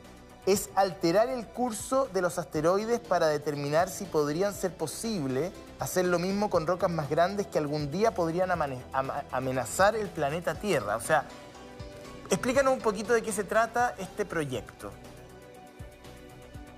es 0.47 0.71
alterar 0.75 1.29
el 1.29 1.47
curso 1.47 2.09
de 2.13 2.23
los 2.23 2.39
asteroides 2.39 3.01
para 3.01 3.29
determinar 3.29 3.89
si 3.89 4.05
podrían 4.05 4.55
ser 4.55 4.75
posible 4.75 5.53
hacer 5.79 6.07
lo 6.07 6.19
mismo 6.19 6.51
con 6.51 6.67
rocas 6.67 6.91
más 6.91 7.09
grandes 7.09 7.47
que 7.47 7.59
algún 7.59 7.91
día 7.91 8.15
podrían 8.15 8.51
amenazar 9.31 9.97
el 9.97 10.09
planeta 10.09 10.55
Tierra. 10.55 10.97
O 10.97 11.01
sea, 11.01 11.25
explícanos 12.31 12.75
un 12.75 12.81
poquito 12.81 13.13
de 13.13 13.23
qué 13.23 13.33
se 13.33 13.45
trata 13.45 13.95
este 13.99 14.25
proyecto. 14.25 14.91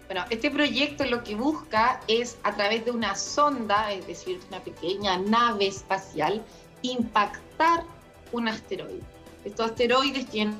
Bueno, 0.06 0.24
este 0.28 0.50
proyecto 0.50 1.04
lo 1.04 1.22
que 1.22 1.36
busca 1.36 2.00
es 2.08 2.36
a 2.42 2.54
través 2.56 2.84
de 2.84 2.90
una 2.90 3.14
sonda, 3.14 3.92
es 3.92 4.06
decir, 4.08 4.40
una 4.48 4.58
pequeña 4.58 5.18
nave 5.18 5.68
espacial, 5.68 6.42
impactar 6.82 7.84
un 8.32 8.48
asteroide. 8.48 9.02
Estos 9.44 9.70
asteroides 9.70 10.26
tienen, 10.26 10.58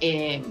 eh, 0.00 0.42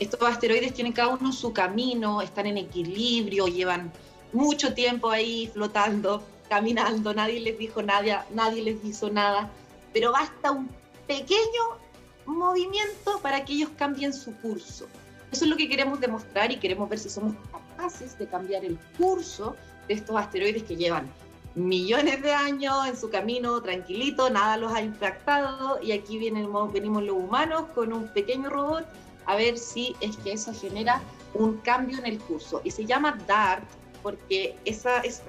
estos 0.00 0.20
asteroides 0.22 0.74
tienen 0.74 0.92
cada 0.92 1.08
uno 1.08 1.32
su 1.32 1.52
camino, 1.52 2.20
están 2.20 2.46
en 2.46 2.58
equilibrio, 2.58 3.46
llevan 3.46 3.92
mucho 4.32 4.74
tiempo 4.74 5.08
ahí 5.10 5.48
flotando, 5.52 6.22
caminando, 6.48 7.14
nadie 7.14 7.40
les 7.40 7.58
dijo 7.58 7.82
nada, 7.82 8.26
nadie 8.32 8.62
les 8.62 8.84
hizo 8.84 9.10
nada, 9.10 9.50
pero 9.92 10.12
basta 10.12 10.50
un 10.50 10.68
pequeño 11.06 11.78
movimiento 12.26 13.20
para 13.22 13.44
que 13.44 13.54
ellos 13.54 13.70
cambien 13.76 14.12
su 14.12 14.34
curso. 14.36 14.86
Eso 15.30 15.44
es 15.44 15.50
lo 15.50 15.56
que 15.56 15.68
queremos 15.68 16.00
demostrar 16.00 16.50
y 16.50 16.56
queremos 16.56 16.88
ver 16.88 16.98
si 16.98 17.10
somos 17.10 17.34
capaces 17.52 18.18
de 18.18 18.26
cambiar 18.26 18.64
el 18.64 18.78
curso 18.96 19.56
de 19.86 19.94
estos 19.94 20.16
asteroides 20.16 20.62
que 20.62 20.76
llevan 20.76 21.10
millones 21.54 22.22
de 22.22 22.32
años 22.32 22.86
en 22.86 22.96
su 22.96 23.10
camino 23.10 23.60
tranquilito, 23.60 24.30
nada 24.30 24.56
los 24.56 24.72
ha 24.72 24.82
impactado 24.82 25.80
y 25.82 25.92
aquí 25.92 26.18
venimos, 26.18 26.72
venimos 26.72 27.02
los 27.02 27.16
humanos 27.16 27.64
con 27.74 27.92
un 27.92 28.08
pequeño 28.08 28.48
robot 28.48 28.86
a 29.26 29.36
ver 29.36 29.58
si 29.58 29.94
es 30.00 30.16
que 30.18 30.32
eso 30.32 30.52
genera 30.54 31.02
un 31.34 31.58
cambio 31.58 31.98
en 31.98 32.06
el 32.06 32.18
curso. 32.18 32.60
Y 32.64 32.70
se 32.70 32.86
llama 32.86 33.18
DART 33.26 33.64
porque 34.02 34.56
esa 34.64 35.00
es, 35.00 35.22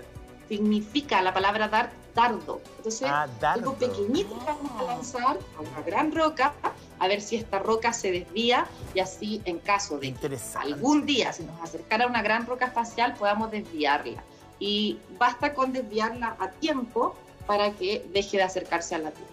significa 0.49 1.21
la 1.21 1.33
palabra 1.33 1.67
DART, 1.69 1.91
dardo. 2.15 2.59
Entonces, 2.77 3.07
Ah, 3.09 3.21
algo 3.23 3.37
dardo. 3.39 3.73
pequeñito 3.75 4.37
que 4.39 4.45
vamos 4.45 4.71
a 4.79 4.83
lanzar 4.83 5.37
a 5.57 5.61
una 5.61 5.81
gran 5.85 6.11
roca, 6.13 6.53
a 6.99 7.07
ver 7.07 7.21
si 7.21 7.37
esta 7.37 7.59
roca 7.59 7.93
se 7.93 8.11
desvía 8.11 8.65
y 8.93 8.99
así 8.99 9.41
en 9.45 9.59
caso 9.59 9.97
de 9.99 10.13
que 10.13 10.37
algún 10.55 11.05
día 11.05 11.31
se 11.31 11.43
nos 11.43 11.61
acercara 11.61 12.07
una 12.07 12.21
gran 12.21 12.45
roca 12.45 12.65
espacial 12.65 13.13
podamos 13.13 13.51
desviarla. 13.51 14.21
Y 14.59 14.99
basta 15.17 15.53
con 15.53 15.71
desviarla 15.71 16.35
a 16.39 16.49
tiempo 16.49 17.15
para 17.47 17.71
que 17.71 18.05
deje 18.11 18.37
de 18.37 18.43
acercarse 18.43 18.95
a 18.95 18.97
la 18.97 19.11
Tierra. 19.11 19.29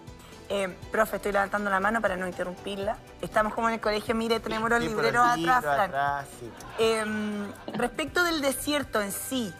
Eh, 0.48 0.76
profe, 0.92 1.16
estoy 1.16 1.32
levantando 1.32 1.68
la 1.70 1.80
mano 1.80 2.00
para 2.00 2.16
no 2.16 2.28
interrumpirla. 2.28 2.96
Estamos 3.20 3.52
como 3.52 3.66
en 3.68 3.74
el 3.74 3.80
colegio, 3.80 4.14
mire, 4.14 4.38
tenemos 4.38 4.70
los 4.70 4.78
Sí, 4.80 4.86
libreros 4.88 5.26
atrás. 5.26 5.60
Fran. 5.62 5.80
atrás, 5.80 6.26
sí. 6.38 6.48
Em, 6.78 7.50
respecto 7.74 8.22
del 8.22 8.40
desierto 8.40 9.02
en 9.02 9.10
sí 9.10 9.52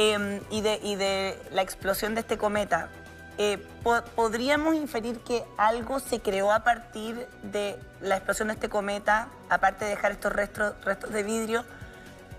em, 0.00 0.40
y, 0.50 0.62
de, 0.62 0.80
y 0.82 0.94
de 0.96 1.38
la 1.52 1.60
explosión 1.60 2.14
de 2.14 2.22
este 2.22 2.38
cometa, 2.38 2.88
eh, 3.36 3.58
po- 3.82 4.02
¿podríamos 4.16 4.74
inferir 4.74 5.18
que 5.20 5.44
algo 5.58 6.00
se 6.00 6.20
creó 6.20 6.52
a 6.52 6.60
partir 6.64 7.26
de 7.42 7.78
la 8.00 8.16
explosión 8.16 8.48
de 8.48 8.54
este 8.54 8.70
cometa, 8.70 9.28
aparte 9.50 9.84
de 9.84 9.90
dejar 9.90 10.12
estos 10.12 10.32
restos, 10.32 10.74
restos 10.84 11.10
de 11.12 11.22
vidrio? 11.22 11.64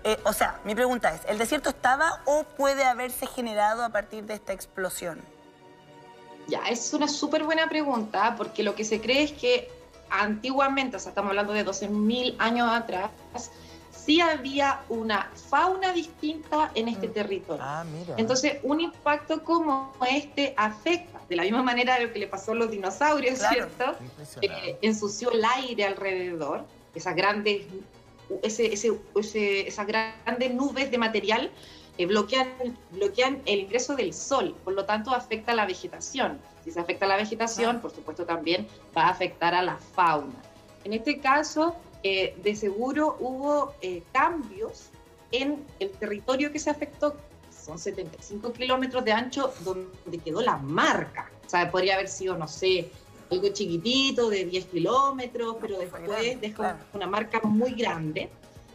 Eh, 0.04 0.18
o 0.24 0.32
sea, 0.32 0.58
mi 0.64 0.74
pregunta 0.74 1.14
es, 1.14 1.20
¿el 1.28 1.38
desierto 1.38 1.70
estaba 1.70 2.20
o 2.24 2.42
puede 2.42 2.82
haberse 2.84 3.26
generado 3.28 3.84
a 3.84 3.90
partir 3.90 4.24
de 4.24 4.34
esta 4.34 4.52
explosión? 4.52 5.20
Ya, 6.48 6.58
es 6.68 6.92
una 6.92 7.06
súper 7.06 7.44
buena 7.44 7.68
pregunta 7.68 8.34
porque 8.36 8.64
lo 8.64 8.74
que 8.74 8.84
se 8.84 9.00
cree 9.00 9.22
es 9.22 9.32
que 9.32 9.70
antiguamente, 10.10 10.96
o 10.96 11.00
sea, 11.00 11.10
estamos 11.10 11.30
hablando 11.30 11.52
de 11.52 11.64
12.000 11.64 12.34
años 12.40 12.68
atrás, 12.68 13.10
sí 13.94 14.20
había 14.20 14.80
una 14.88 15.30
fauna 15.50 15.92
distinta 15.92 16.70
en 16.74 16.88
este 16.88 17.08
territorio. 17.08 17.62
Ah, 17.64 17.84
mira. 17.84 18.14
Entonces, 18.16 18.58
un 18.62 18.80
impacto 18.80 19.44
como 19.44 19.92
este 20.10 20.54
afecta, 20.56 21.20
de 21.28 21.36
la 21.36 21.42
misma 21.44 21.62
manera 21.62 21.98
de 21.98 22.06
lo 22.06 22.12
que 22.12 22.18
le 22.18 22.26
pasó 22.26 22.52
a 22.52 22.54
los 22.56 22.70
dinosaurios, 22.70 23.38
Claro. 23.38 23.54
¿cierto? 23.54 23.96
Eh, 24.42 24.78
ensució 24.82 25.30
el 25.30 25.44
aire 25.44 25.84
alrededor, 25.84 26.64
esas 26.94 27.14
grandes, 27.14 27.62
ese, 28.42 28.72
ese- 28.72 28.98
ese- 29.14 29.68
esas 29.68 29.86
grandes 29.86 30.52
nubes 30.54 30.90
de 30.90 30.98
material 30.98 31.50
eh, 31.98 32.06
bloquean, 32.06 32.48
bloquean 32.92 33.42
el 33.44 33.60
ingreso 33.60 33.94
del 33.94 34.14
sol, 34.14 34.56
por 34.64 34.72
lo 34.72 34.86
tanto 34.86 35.10
afecta 35.14 35.52
a 35.52 35.54
la 35.54 35.66
vegetación. 35.66 36.40
Si 36.64 36.70
se 36.70 36.80
afecta 36.80 37.04
a 37.04 37.08
la 37.08 37.16
vegetación, 37.16 37.80
por 37.80 37.90
supuesto 37.90 38.24
también 38.24 38.66
va 38.96 39.02
a 39.02 39.08
afectar 39.10 39.54
a 39.54 39.60
la 39.62 39.76
fauna. 39.76 40.32
En 40.84 40.94
este 40.94 41.20
caso, 41.20 41.76
eh, 42.02 42.34
de 42.42 42.56
seguro 42.56 43.16
hubo 43.20 43.74
eh, 43.80 44.02
cambios 44.12 44.90
en 45.30 45.64
el 45.80 45.90
territorio 45.90 46.52
que 46.52 46.58
se 46.58 46.70
afectó, 46.70 47.16
son 47.50 47.78
75 47.78 48.52
kilómetros 48.52 49.04
de 49.04 49.12
ancho, 49.12 49.52
donde 49.64 50.18
quedó 50.18 50.40
la 50.40 50.56
marca. 50.56 51.30
O 51.46 51.48
sea, 51.48 51.70
podría 51.70 51.94
haber 51.94 52.08
sido, 52.08 52.36
no 52.36 52.48
sé, 52.48 52.90
algo 53.30 53.48
chiquitito 53.48 54.28
de 54.28 54.44
10 54.44 54.66
kilómetros, 54.66 55.56
pero 55.60 55.78
después 55.78 56.40
dejó 56.40 56.64
una 56.92 57.06
marca 57.06 57.40
muy 57.44 57.72
grande. 57.72 58.28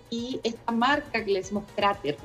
Y 0.10 0.40
esta 0.44 0.72
marca 0.72 1.24
que 1.24 1.32
le 1.32 1.40
decimos 1.40 1.66
cráter, 1.76 2.18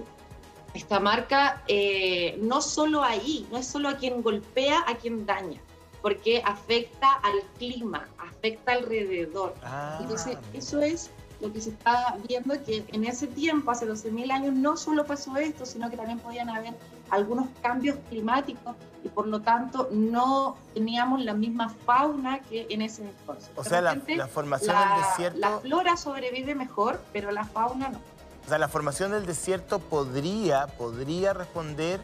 esta 0.74 1.00
marca 1.00 1.62
eh, 1.68 2.38
no 2.40 2.62
solo 2.62 3.02
ahí, 3.02 3.46
no 3.50 3.58
es 3.58 3.66
solo 3.66 3.88
a 3.88 3.96
quien 3.96 4.22
golpea, 4.22 4.84
a 4.86 4.96
quien 4.96 5.26
daña, 5.26 5.60
porque 6.00 6.40
afecta 6.44 7.12
al 7.14 7.42
clima, 7.58 8.08
afecta 8.42 8.72
alrededor. 8.72 9.54
Ah, 9.62 9.98
Entonces, 10.00 10.36
eso 10.52 10.80
es 10.80 11.10
lo 11.40 11.52
que 11.52 11.60
se 11.60 11.70
está 11.70 12.16
viendo, 12.28 12.54
que 12.64 12.84
en 12.88 13.04
ese 13.04 13.26
tiempo, 13.28 13.70
hace 13.70 13.86
12.000 13.86 14.30
años, 14.32 14.54
no 14.54 14.76
solo 14.76 15.04
pasó 15.04 15.36
esto, 15.36 15.64
sino 15.66 15.90
que 15.90 15.96
también 15.96 16.18
podían 16.18 16.48
haber 16.50 16.74
algunos 17.10 17.46
cambios 17.62 17.96
climáticos 18.08 18.74
y 19.04 19.08
por 19.08 19.26
lo 19.26 19.40
tanto 19.42 19.88
no 19.92 20.56
teníamos 20.74 21.20
la 21.24 21.34
misma 21.34 21.68
fauna 21.84 22.40
que 22.40 22.66
en 22.70 22.82
ese 22.82 23.02
entonces. 23.02 23.50
O 23.56 23.64
sea, 23.64 23.80
la, 23.80 24.00
la 24.16 24.26
formación 24.28 24.74
la- 24.74 24.94
del 24.94 25.04
desierto, 25.04 25.38
la 25.40 25.58
flora 25.58 25.96
sobrevive 25.96 26.54
mejor, 26.54 27.00
pero 27.12 27.30
la 27.32 27.44
fauna 27.44 27.88
no. 27.90 27.98
o 28.44 28.48
sea, 28.48 28.58
la 28.58 28.68
formación 28.68 29.10
del 29.12 29.26
desierto 29.26 29.78
podría, 29.80 30.66
podría 30.68 31.32
responder 31.32 32.00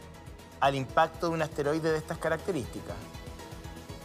al 0.61 0.75
impacto 0.75 1.29
de 1.29 1.35
un 1.35 1.43
asteroide 1.43 1.93
de 1.93 1.99
estas 1.99 2.19
características. 2.19 2.97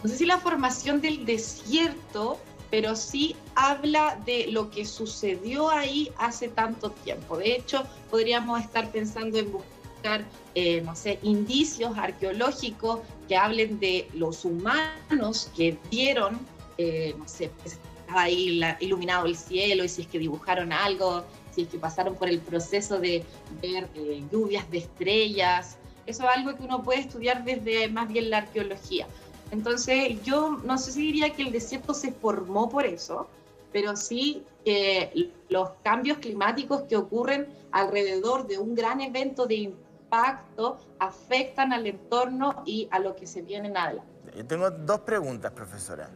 No 0.04 0.10
sé 0.10 0.18
si 0.18 0.26
la 0.26 0.38
formación 0.38 1.00
del 1.02 1.26
desierto, 1.26 2.38
pero 2.70 2.96
sí 2.96 3.36
habla 3.56 4.20
de 4.26 4.48
lo 4.48 4.70
que 4.70 4.86
sucedió 4.86 5.70
ahí 5.70 6.12
hace 6.18 6.48
tanto 6.50 6.92
tiempo. 6.92 7.38
De 7.38 7.56
hecho, 7.56 7.84
podríamos 8.10 8.60
estar 8.62 8.92
pensando 8.92 9.38
en 9.38 9.52
buscar, 9.52 10.26
eh, 10.56 10.82
no 10.82 10.96
sé, 10.96 11.20
indicios 11.22 11.98
arqueológicos 11.98 13.00
que 13.28 13.38
hablen 13.38 13.80
de 13.80 14.10
los 14.14 14.44
humanos 14.44 15.50
que 15.56 15.78
vieron, 15.92 16.40
eh, 16.78 17.16
no 17.18 17.28
sé, 17.28 17.52
estaba 17.64 18.24
ahí 18.24 18.56
la- 18.56 18.76
iluminado 18.80 19.26
el 19.28 19.38
cielo 19.38 19.84
y 19.84 19.90
si 19.90 20.02
es 20.02 20.08
que 20.08 20.20
dibujaron 20.20 20.74
algo, 20.74 21.24
si 21.54 21.62
es 21.62 21.68
que 21.70 21.78
pasaron 21.78 22.16
por 22.16 22.28
el 22.28 22.40
proceso 22.40 23.00
de 23.00 23.24
ver 23.62 23.88
eh, 23.96 24.24
lluvias 24.32 24.70
de 24.72 24.80
estrellas. 24.80 25.78
Eso 26.06 26.24
es 26.24 26.30
algo 26.36 26.58
que 26.58 26.64
uno 26.64 26.84
puede 26.84 27.00
estudiar 27.02 27.46
desde 27.46 27.88
más 27.88 28.10
bien 28.10 28.30
la 28.30 28.40
arqueología. 28.40 29.08
Entonces, 29.54 30.20
yo 30.24 30.58
no 30.64 30.80
sé 30.80 30.92
si 30.94 31.02
diría 31.02 31.32
que 31.32 31.44
el 31.44 31.52
desierto 31.52 31.94
se 31.94 32.12
formó 32.12 32.70
por 32.70 32.88
eso, 32.88 33.28
pero 33.72 33.96
sí 33.96 34.44
que 34.66 35.32
los 35.48 35.70
cambios 35.84 36.18
climáticos 36.18 36.82
que 36.90 36.98
ocurren 36.98 37.48
alrededor 37.72 38.48
de 38.48 38.58
un 38.58 38.74
gran 38.74 39.00
evento 39.00 39.46
de 39.46 39.56
impacto 39.58 40.80
afectan 40.98 41.72
al 41.72 41.86
entorno 41.86 42.64
y 42.66 42.88
a 42.90 42.98
lo 42.98 43.16
que 43.16 43.28
se 43.28 43.44
viene 43.44 43.68
en 43.68 43.78
adelante. 43.78 44.12
Yo 44.36 44.44
tengo 44.44 44.72
dos 44.72 45.02
preguntas, 45.02 45.52
profesora. 45.52 46.10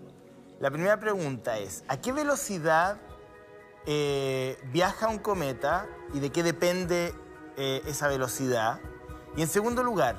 La 0.60 0.72
primera 0.72 1.00
pregunta 1.00 1.60
es, 1.60 1.84
¿a 1.88 2.01
qué 2.01 2.13
velocidad 2.13 2.98
eh, 3.86 4.58
viaja 4.72 5.10
un 5.10 5.20
cometa 5.20 5.88
y 6.12 6.20
de 6.22 6.32
qué 6.32 6.41
depende 6.41 7.13
eh, 7.56 7.84
esa 7.86 8.08
velocidad? 8.08 8.79
Y 9.36 9.44
en 9.44 9.48
segundo 9.48 9.84
lugar, 9.84 10.15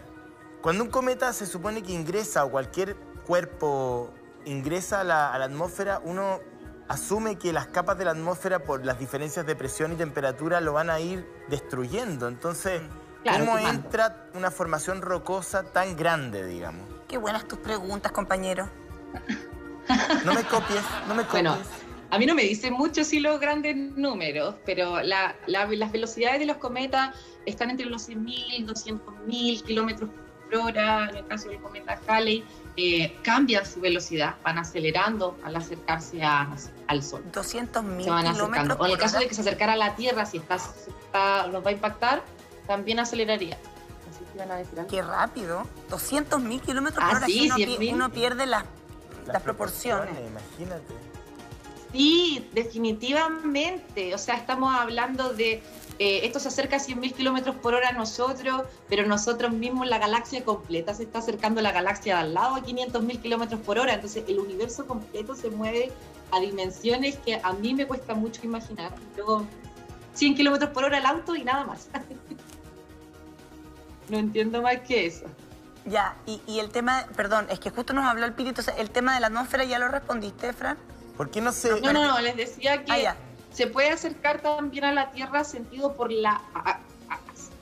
cuando 0.62 0.84
un 0.84 0.90
cometa 0.90 1.32
se 1.32 1.46
supone 1.46 1.82
que 1.82 1.92
ingresa 1.92 2.44
o 2.44 2.50
cualquier 2.50 3.07
cuerpo 3.28 4.10
ingresa 4.46 5.02
a 5.02 5.04
la, 5.04 5.32
a 5.32 5.38
la 5.38 5.44
atmósfera, 5.44 6.00
uno 6.02 6.40
asume 6.88 7.36
que 7.36 7.52
las 7.52 7.66
capas 7.66 7.98
de 7.98 8.06
la 8.06 8.12
atmósfera 8.12 8.60
por 8.64 8.84
las 8.86 8.98
diferencias 8.98 9.44
de 9.46 9.54
presión 9.54 9.92
y 9.92 9.96
temperatura 9.96 10.60
lo 10.62 10.72
van 10.72 10.88
a 10.88 10.98
ir 10.98 11.24
destruyendo. 11.48 12.26
Entonces, 12.26 12.80
Claro, 13.22 13.44
¿cómo 13.44 13.58
entra 13.58 14.28
una 14.34 14.50
formación 14.50 15.02
rocosa 15.02 15.64
tan 15.64 15.94
grande, 15.96 16.46
digamos? 16.46 16.88
Qué 17.06 17.18
buenas 17.18 17.46
tus 17.46 17.58
preguntas, 17.58 18.10
compañero. 18.10 18.68
No 20.24 20.34
me 20.34 20.42
copies, 20.44 20.82
no 21.08 21.14
me 21.14 21.22
copies. 21.22 21.32
Bueno, 21.32 21.56
a 22.10 22.18
mí 22.18 22.26
no 22.26 22.34
me 22.34 22.42
dicen 22.42 22.74
mucho 22.74 23.04
si 23.04 23.20
los 23.20 23.40
grandes 23.40 23.74
números, 23.76 24.56
pero 24.66 25.00
la- 25.00 25.34
la- 25.46 25.64
las 25.66 25.92
velocidades 25.92 26.40
de 26.40 26.44
los 26.46 26.58
cometas 26.58 27.14
están 27.46 27.70
entre 27.70 27.86
los 27.86 28.06
100.000, 28.06 28.66
200.000 28.66 29.62
kilómetros 29.62 30.10
por 30.44 30.56
hora. 30.60 31.08
En 31.08 31.16
el 31.16 31.26
caso 31.26 31.48
del 31.48 31.60
cometa 31.62 31.98
Halley, 32.06 32.44
eh, 32.80 33.16
cambian 33.24 33.66
su 33.66 33.80
velocidad, 33.80 34.36
van 34.44 34.56
acelerando 34.58 35.36
al 35.42 35.56
acercarse 35.56 36.22
a- 36.22 36.48
al 36.86 37.02
Sol. 37.02 37.24
200 37.32 37.82
mil 37.82 38.04
Se 38.04 38.10
van 38.10 38.20
acercando. 38.26 38.54
kilómetros 38.54 38.80
O 38.80 38.86
en 38.86 38.92
el 38.92 38.98
caso 38.98 39.16
hora. 39.16 39.22
de 39.24 39.28
que 39.28 39.34
se 39.34 39.40
acercara 39.40 39.72
a 39.72 39.76
la 39.76 39.96
Tierra, 39.96 40.24
si 40.26 40.36
está, 40.36 40.54
está- 40.54 41.48
nos 41.48 41.64
va 41.66 41.70
a 41.70 41.72
impactar, 41.72 42.22
también 42.68 43.00
aceleraría. 43.00 43.56
Así 44.08 44.24
que 44.30 44.36
iban 44.36 44.50
a 44.52 44.56
decir 44.58 44.78
algo. 44.78 44.88
Qué 44.90 45.02
rápido. 45.02 45.66
200 45.90 46.40
mil 46.40 46.60
kilómetros 46.60 47.02
Ah, 47.04 47.08
por 47.08 47.16
hora. 47.18 47.26
sí, 47.26 47.46
uno, 47.46 47.56
100.000. 47.56 47.78
pi- 47.78 47.92
uno 47.92 48.10
pierde 48.10 48.46
las, 48.46 48.62
Las, 48.62 49.26
las 49.34 49.42
proporciones. 49.42 50.14
Imagínate. 50.16 50.94
Sí, 51.92 52.48
definitivamente. 52.52 54.14
O 54.14 54.18
sea, 54.18 54.36
estamos 54.36 54.74
hablando 54.74 55.32
de. 55.32 55.62
Eh, 55.98 56.20
esto 56.24 56.38
se 56.38 56.48
acerca 56.48 56.76
a 56.76 56.78
100.000 56.78 57.12
kilómetros 57.12 57.56
por 57.56 57.74
hora 57.74 57.88
a 57.88 57.92
nosotros, 57.92 58.62
pero 58.88 59.06
nosotros 59.06 59.52
mismos, 59.52 59.88
la 59.88 59.98
galaxia 59.98 60.44
completa 60.44 60.94
se 60.94 61.02
está 61.02 61.18
acercando 61.18 61.60
a 61.60 61.62
la 61.62 61.72
galaxia 61.72 62.16
de 62.16 62.20
al 62.22 62.34
lado 62.34 62.54
a 62.54 62.62
500.000 62.62 63.20
kilómetros 63.20 63.60
por 63.60 63.78
hora. 63.78 63.94
Entonces, 63.94 64.24
el 64.28 64.38
universo 64.38 64.86
completo 64.86 65.34
se 65.34 65.50
mueve 65.50 65.90
a 66.30 66.40
dimensiones 66.40 67.16
que 67.16 67.40
a 67.42 67.52
mí 67.52 67.74
me 67.74 67.86
cuesta 67.86 68.14
mucho 68.14 68.42
imaginar. 68.44 68.92
Luego, 69.16 69.44
100 70.14 70.36
kilómetros 70.36 70.70
por 70.70 70.84
hora 70.84 70.98
el 70.98 71.06
auto 71.06 71.34
y 71.34 71.42
nada 71.42 71.64
más. 71.64 71.88
no 74.08 74.18
entiendo 74.18 74.62
más 74.62 74.80
que 74.80 75.06
eso. 75.06 75.26
Ya, 75.84 76.16
y, 76.26 76.40
y 76.46 76.60
el 76.60 76.68
tema, 76.68 77.06
perdón, 77.16 77.46
es 77.50 77.58
que 77.58 77.70
justo 77.70 77.92
nos 77.92 78.04
habló 78.04 78.26
el 78.26 78.34
Piri, 78.34 78.50
entonces 78.50 78.74
el 78.78 78.90
tema 78.90 79.14
de 79.14 79.20
la 79.20 79.28
atmósfera 79.28 79.64
ya 79.64 79.78
lo 79.78 79.88
respondiste, 79.88 80.52
Fran. 80.52 80.76
¿Por 81.16 81.30
qué 81.30 81.40
no 81.40 81.50
se.? 81.50 81.80
No, 81.80 81.92
no, 81.92 82.06
no, 82.06 82.20
les 82.20 82.36
decía 82.36 82.84
que 82.84 82.92
Ah. 82.92 83.16
Se 83.52 83.66
puede 83.66 83.90
acercar 83.90 84.40
también 84.40 84.84
a 84.84 84.92
la 84.92 85.10
Tierra 85.10 85.44
sentido 85.44 85.94
por 85.94 86.12
la 86.12 86.40
a- 86.54 86.70
a- 86.70 86.78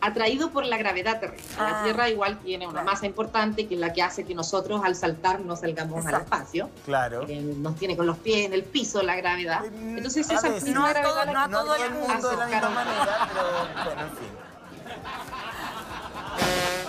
atraído 0.03 0.51
por 0.51 0.65
la 0.67 0.77
gravedad 0.77 1.19
terrestre. 1.21 1.57
Ah. 1.59 1.71
La 1.71 1.83
Tierra 1.85 2.09
igual 2.11 2.39
tiene 2.41 2.67
una 2.67 2.83
Claro. 2.83 2.91
masa 2.93 3.07
importante 3.07 3.67
que 3.67 3.75
es 3.75 3.81
la 3.81 3.93
que 3.93 4.03
hace 4.03 4.25
que 4.25 4.35
nosotros 4.35 4.83
al 4.85 4.95
saltar 4.95 5.41
no 5.41 5.57
salgamos 5.57 6.05
al 6.07 6.15
Exacto. 6.15 6.35
espacio. 6.37 6.71
Claro. 6.85 7.25
Eh, 7.29 7.41
nos 7.57 7.77
tiene 7.77 7.97
con 7.97 8.07
los 8.07 8.19
pies 8.19 8.47
en 8.47 8.53
el 8.53 8.63
piso 8.65 9.03
la 9.03 9.17
gravedad. 9.17 9.65
Entonces 9.65 10.29
A 10.31 10.35
esa 10.35 10.49
veces. 10.49 10.65
misma 10.65 10.81
No 10.81 10.87
a 10.87 10.91
gravedad 10.91 11.11
todo- 11.15 11.25
la 11.25 11.33
no 11.33 11.41
a 11.41 11.47
que 11.47 11.53
todo 11.53 11.75
el 11.77 11.91
mundo 11.95 12.29
de 12.31 12.37
la 12.37 12.47
misma 12.47 12.69
manera, 12.71 13.29
pero 13.33 13.85
bueno, 13.85 14.03
en 14.03 14.11
fin. 14.17 14.29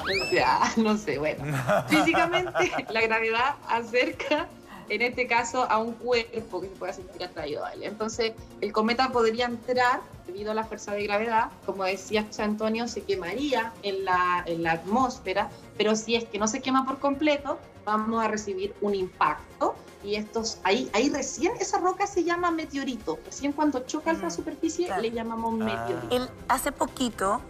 O 0.28 0.30
sea, 0.30 0.60
no 0.78 0.98
sé, 0.98 1.18
bueno. 1.18 1.44
Físicamente, 1.88 2.86
la 2.90 3.02
gravedad 3.02 3.56
acerca, 3.70 4.48
en 4.90 5.02
este 5.02 5.28
caso, 5.28 5.64
a 5.70 5.78
un 5.80 5.94
cuerpo 5.94 6.62
que 6.62 6.68
se 6.68 6.76
pueda 6.76 6.94
sentir 6.94 7.24
atraído 7.24 7.66
a 7.66 7.74
él. 7.74 7.84
Entonces, 7.84 8.34
el 8.62 8.72
cometa 8.72 9.10
podría 9.12 9.46
entrar, 9.46 10.02
debido 10.26 10.52
a 10.52 10.54
la 10.54 10.64
fuerza 10.64 10.92
de 10.94 11.04
gravedad, 11.04 11.50
como 11.66 11.84
decía 11.84 12.24
José 12.26 12.44
Antonio, 12.44 12.88
se 12.88 13.04
quemaría 13.04 13.74
en 13.84 14.06
la, 14.06 14.44
en 14.46 14.64
la 14.64 14.74
atmósfera, 14.74 15.50
pero 15.78 15.96
si 15.96 16.16
es 16.16 16.26
que 16.26 16.38
no 16.40 16.48
se 16.48 16.62
quema 16.62 16.86
por 16.86 17.00
completo, 17.00 17.58
vamos 17.86 18.24
a 18.24 18.28
recibir 18.28 18.76
un 18.82 18.96
impacto. 18.96 19.76
Y 20.04 20.16
estos, 20.16 20.60
ahí, 20.64 20.90
ahí 20.94 21.10
recién 21.10 21.54
esa 21.60 21.80
roca 21.80 22.06
se 22.08 22.24
llama 22.24 22.52
meteorito. 22.52 23.18
Recién 23.26 23.52
cuando 23.52 23.80
choca 23.82 24.12
en 24.12 24.22
la 24.22 24.28
Mm, 24.28 24.32
superficie 24.32 24.86
claro. 24.86 25.02
le 25.02 25.12
llamamos 25.12 25.54
Ah. 25.62 25.64
meteorito. 25.66 26.16
Él 26.16 26.30
hace 26.48 26.72
poquito, 26.72 27.42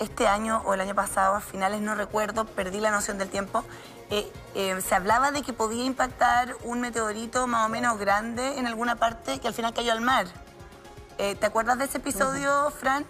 este 0.00 0.26
año 0.26 0.60
o 0.66 0.74
el 0.74 0.80
año 0.80 0.94
pasado, 0.94 1.36
a 1.36 1.40
finales 1.40 1.80
no 1.80 1.94
recuerdo, 1.94 2.46
perdí 2.46 2.80
la 2.80 2.90
noción 2.90 3.16
del 3.16 3.28
tiempo, 3.28 3.62
eh, 4.10 4.30
eh, 4.54 4.80
se 4.86 4.94
hablaba 4.94 5.30
de 5.30 5.42
que 5.42 5.52
podía 5.52 5.84
impactar 5.84 6.54
un 6.64 6.80
meteorito 6.80 7.46
más 7.46 7.66
o 7.66 7.68
menos 7.68 7.98
grande 7.98 8.58
en 8.58 8.66
alguna 8.66 8.96
parte 8.96 9.38
que 9.40 9.48
al 9.48 9.54
final 9.54 9.72
cayó 9.74 9.92
al 9.92 10.00
mar. 10.00 10.26
Eh, 11.18 11.34
¿Te 11.36 11.46
acuerdas 11.46 11.78
de 11.78 11.84
ese 11.86 11.98
episodio, 11.98 12.70
Fran? 12.78 13.04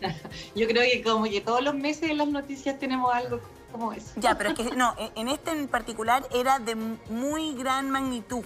Yo 0.54 0.66
creo 0.66 0.82
que 0.82 1.02
como 1.02 1.24
que 1.24 1.40
todos 1.40 1.62
los 1.62 1.74
meses 1.74 2.10
en 2.10 2.18
las 2.18 2.28
noticias 2.28 2.78
tenemos 2.78 3.12
algo 3.14 3.40
como 3.72 3.92
eso. 3.92 4.12
Ya, 4.16 4.36
pero 4.38 4.50
es 4.50 4.56
que 4.56 4.64
no, 4.76 4.94
en- 4.98 5.12
en 5.16 5.28
este 5.28 5.50
en 5.50 5.68
particular 5.68 6.26
era 6.32 6.58
de 6.58 6.74
muy 6.74 7.54
gran 7.54 7.90
magnitud. 7.90 8.44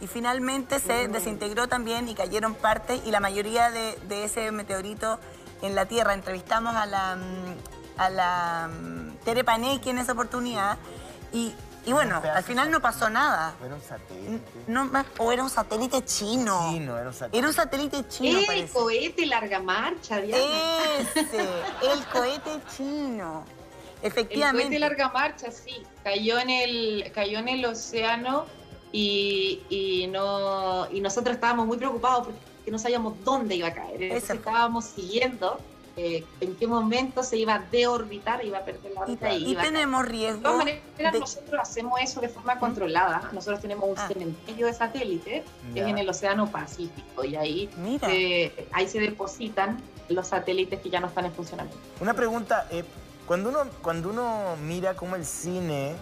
Y 0.00 0.06
finalmente 0.08 0.78
se 0.78 1.08
desintegró 1.08 1.68
también 1.68 2.06
y 2.08 2.14
cayeron 2.14 2.54
partes 2.54 3.00
y 3.06 3.10
la 3.10 3.18
mayoría 3.20 3.70
de, 3.70 3.96
de 4.08 4.24
ese 4.24 4.50
meteorito 4.52 5.18
en 5.62 5.74
la 5.74 5.86
Tierra. 5.86 6.12
Entrevistamos 6.12 6.74
a 6.76 6.84
la, 6.84 7.16
mm, 7.16 7.75
a 7.96 8.10
la 8.10 8.68
mm, 8.68 9.24
Tere 9.24 9.44
Panecki 9.44 9.90
en 9.90 9.98
esa 9.98 10.12
oportunidad 10.12 10.76
y, 11.32 11.52
y 11.84 11.92
bueno, 11.92 12.20
al 12.34 12.42
final 12.42 12.70
no 12.70 12.80
pasó 12.80 13.08
nada. 13.10 13.54
Era 13.64 13.74
un 13.74 13.82
satélite. 13.82 14.52
No, 14.66 14.84
más- 14.86 15.06
o 15.18 15.30
era 15.32 15.42
un 15.42 15.50
satélite 15.50 16.04
chino. 16.04 16.70
Chino, 16.72 16.96
era 16.98 17.08
un 17.08 17.14
satélite. 17.14 17.38
Era 17.38 17.48
un 17.48 17.54
satélite 17.54 18.08
chino, 18.08 18.38
el 18.40 18.46
parece. 18.46 18.72
cohete 18.72 19.26
larga 19.26 19.60
marcha, 19.60 20.20
Diana. 20.20 20.42
Ese, 21.14 21.40
el 21.40 22.04
cohete 22.12 22.60
chino. 22.76 23.44
El 24.02 24.08
Efectivamente. 24.08 24.64
cohete 24.68 24.78
larga 24.78 25.08
marcha, 25.10 25.50
sí. 25.50 25.82
Cayó 26.04 26.38
en 26.38 26.50
el, 26.50 27.10
cayó 27.14 27.38
en 27.38 27.48
el 27.48 27.64
océano 27.64 28.46
y, 28.92 29.62
y 29.68 30.06
no, 30.08 30.88
y 30.90 31.00
nosotros 31.00 31.34
estábamos 31.34 31.66
muy 31.66 31.76
preocupados 31.78 32.26
porque 32.26 32.70
no 32.70 32.78
sabíamos 32.78 33.14
dónde 33.24 33.56
iba 33.56 33.68
a 33.68 33.74
caer. 33.74 34.02
Entonces 34.02 34.30
estábamos 34.30 34.84
siguiendo 34.86 35.58
eh, 35.96 36.24
en 36.40 36.54
qué 36.56 36.66
momento 36.66 37.22
se 37.22 37.38
iba 37.38 37.54
a 37.54 37.58
deorbitar, 37.58 38.44
iba 38.44 38.58
a 38.58 38.64
perder 38.64 38.92
la 38.92 39.00
órbita 39.00 39.32
y, 39.32 39.44
y 39.44 39.50
iba 39.52 39.60
a 39.60 39.64
caer. 39.64 39.74
tenemos 39.74 40.02
De 40.04 40.08
riesgo. 40.10 40.42
todas 40.42 40.58
maneras, 40.58 40.82
de- 41.12 41.20
nosotros 41.20 41.60
hacemos 41.60 42.00
eso 42.02 42.20
de 42.20 42.28
forma 42.28 42.58
controlada. 42.58 43.30
Nosotros 43.32 43.60
tenemos 43.60 43.88
un 43.88 43.98
Ah. 43.98 44.06
cementerio 44.08 44.66
de 44.66 44.74
satélite 44.74 45.44
que 45.72 45.80
es 45.80 45.86
en 45.86 45.96
el 45.98 46.08
Océano 46.08 46.50
Pacífico 46.50 47.24
y 47.24 47.36
ahí, 47.36 47.70
Mira. 47.78 48.08
se- 48.08 48.68
ahí 48.72 48.86
se 48.88 49.00
depositan 49.00 49.80
los 50.10 50.28
satélites 50.28 50.80
que 50.80 50.90
ya 50.90 51.00
no 51.00 51.06
están 51.06 51.24
en 51.26 51.32
funcionamiento. 51.32 51.78
Una 52.00 52.12
pregunta, 52.14 52.66
eh, 52.70 52.84
cuando, 53.26 53.48
uno, 53.48 53.60
cuando 53.82 54.10
uno 54.10 54.56
mira 54.62 54.94
cómo 54.94 55.16
el 55.16 55.24
cine, 55.24 55.94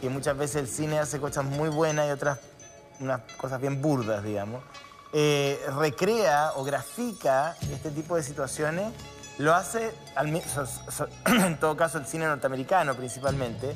que 0.00 0.08
muchas 0.08 0.36
veces 0.36 0.56
el 0.62 0.66
cine 0.68 0.98
hace 0.98 1.20
cosas 1.20 1.44
muy 1.44 1.68
buenas 1.68 2.08
y 2.08 2.10
otras 2.10 2.38
unas 3.00 3.20
cosas 3.36 3.60
bien 3.60 3.82
burdas, 3.82 4.24
digamos, 4.24 4.62
eh, 5.12 5.60
recrea 5.78 6.52
o 6.56 6.64
grafica 6.64 7.54
este 7.70 7.90
tipo 7.90 8.16
de 8.16 8.22
situaciones, 8.22 8.92
lo 9.38 9.54
hace, 9.54 9.92
en 11.26 11.58
todo 11.58 11.76
caso 11.76 11.98
el 11.98 12.06
cine 12.06 12.26
norteamericano 12.26 12.94
principalmente, 12.94 13.74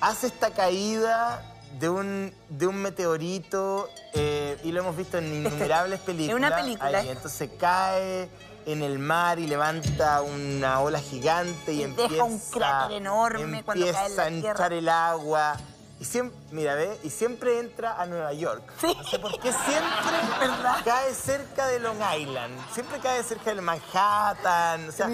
hace 0.00 0.28
esta 0.28 0.50
caída 0.50 1.42
de 1.78 1.88
un, 1.88 2.34
de 2.48 2.66
un 2.66 2.76
meteorito 2.76 3.88
eh, 4.14 4.58
y 4.64 4.72
lo 4.72 4.80
hemos 4.80 4.96
visto 4.96 5.18
en 5.18 5.32
innumerables 5.34 6.00
películas. 6.00 6.36
una 6.36 6.56
película. 6.56 6.98
ahí, 6.98 7.08
entonces 7.08 7.50
cae 7.58 8.28
en 8.66 8.82
el 8.82 8.98
mar 8.98 9.38
y 9.38 9.46
levanta 9.46 10.20
una 10.22 10.80
ola 10.80 11.00
gigante 11.00 11.72
y, 11.72 11.82
Y 11.82 11.86
deja 11.86 12.02
empieza, 12.02 12.24
un 12.24 12.38
cráter 12.38 12.96
enorme 12.98 13.62
cuando 13.62 13.84
cae 13.84 13.92
en 13.92 13.96
empieza 14.02 14.22
a 14.22 14.28
entrar 14.28 14.72
el 14.72 14.88
agua. 14.88 15.56
Y 16.00 16.04
siempre, 16.04 16.38
mira, 16.52 16.76
ve, 16.76 16.96
y 17.02 17.10
siempre 17.10 17.58
entra 17.58 18.00
a 18.00 18.06
Nueva 18.06 18.32
York. 18.32 18.62
Sí. 18.80 18.86
No 18.96 19.04
sé 19.04 19.18
por 19.18 19.32
qué 19.40 19.52
siempre 19.52 20.38
¿Verdad? 20.40 20.76
cae 20.84 21.12
cerca 21.12 21.66
de 21.66 21.80
Long 21.80 21.98
Island. 22.16 22.54
Siempre 22.72 23.00
cae 23.00 23.22
cerca 23.24 23.52
de 23.52 23.60
Manhattan. 23.60 24.88
O 24.88 24.92
sea, 24.92 25.08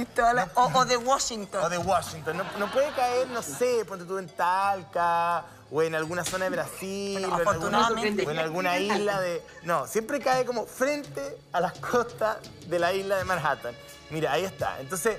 o, 0.55 0.71
o 0.75 0.85
de 0.85 0.97
Washington. 0.99 1.65
o 1.65 1.69
de 1.71 1.79
Washington. 1.79 2.37
No, 2.37 2.45
no 2.59 2.71
puede 2.71 2.91
caer, 2.93 3.29
no 3.29 3.41
sé, 3.41 3.85
ponte 3.87 4.05
tú 4.05 4.19
en 4.19 4.29
Talca 4.29 5.45
o 5.71 5.83
en 5.83 5.95
alguna 5.95 6.25
zona 6.25 6.45
de 6.45 6.51
Brasil 6.51 7.27
Bueno, 7.27 7.37
o, 7.37 7.41
en 7.41 7.49
alguna, 7.49 7.89
o 7.89 8.31
en 8.31 8.39
alguna 8.39 8.79
isla 8.79 9.21
de... 9.21 9.43
No, 9.63 9.87
siempre 9.87 10.21
cae 10.21 10.45
como 10.45 10.67
frente 10.67 11.39
a 11.53 11.61
las 11.61 11.73
costas 11.79 12.37
de 12.67 12.79
la 12.79 12.93
isla 12.93 13.17
de 13.17 13.25
Manhattan. 13.25 13.75
Mira, 14.11 14.33
ahí 14.33 14.45
está. 14.45 14.79
Entonces, 14.81 15.19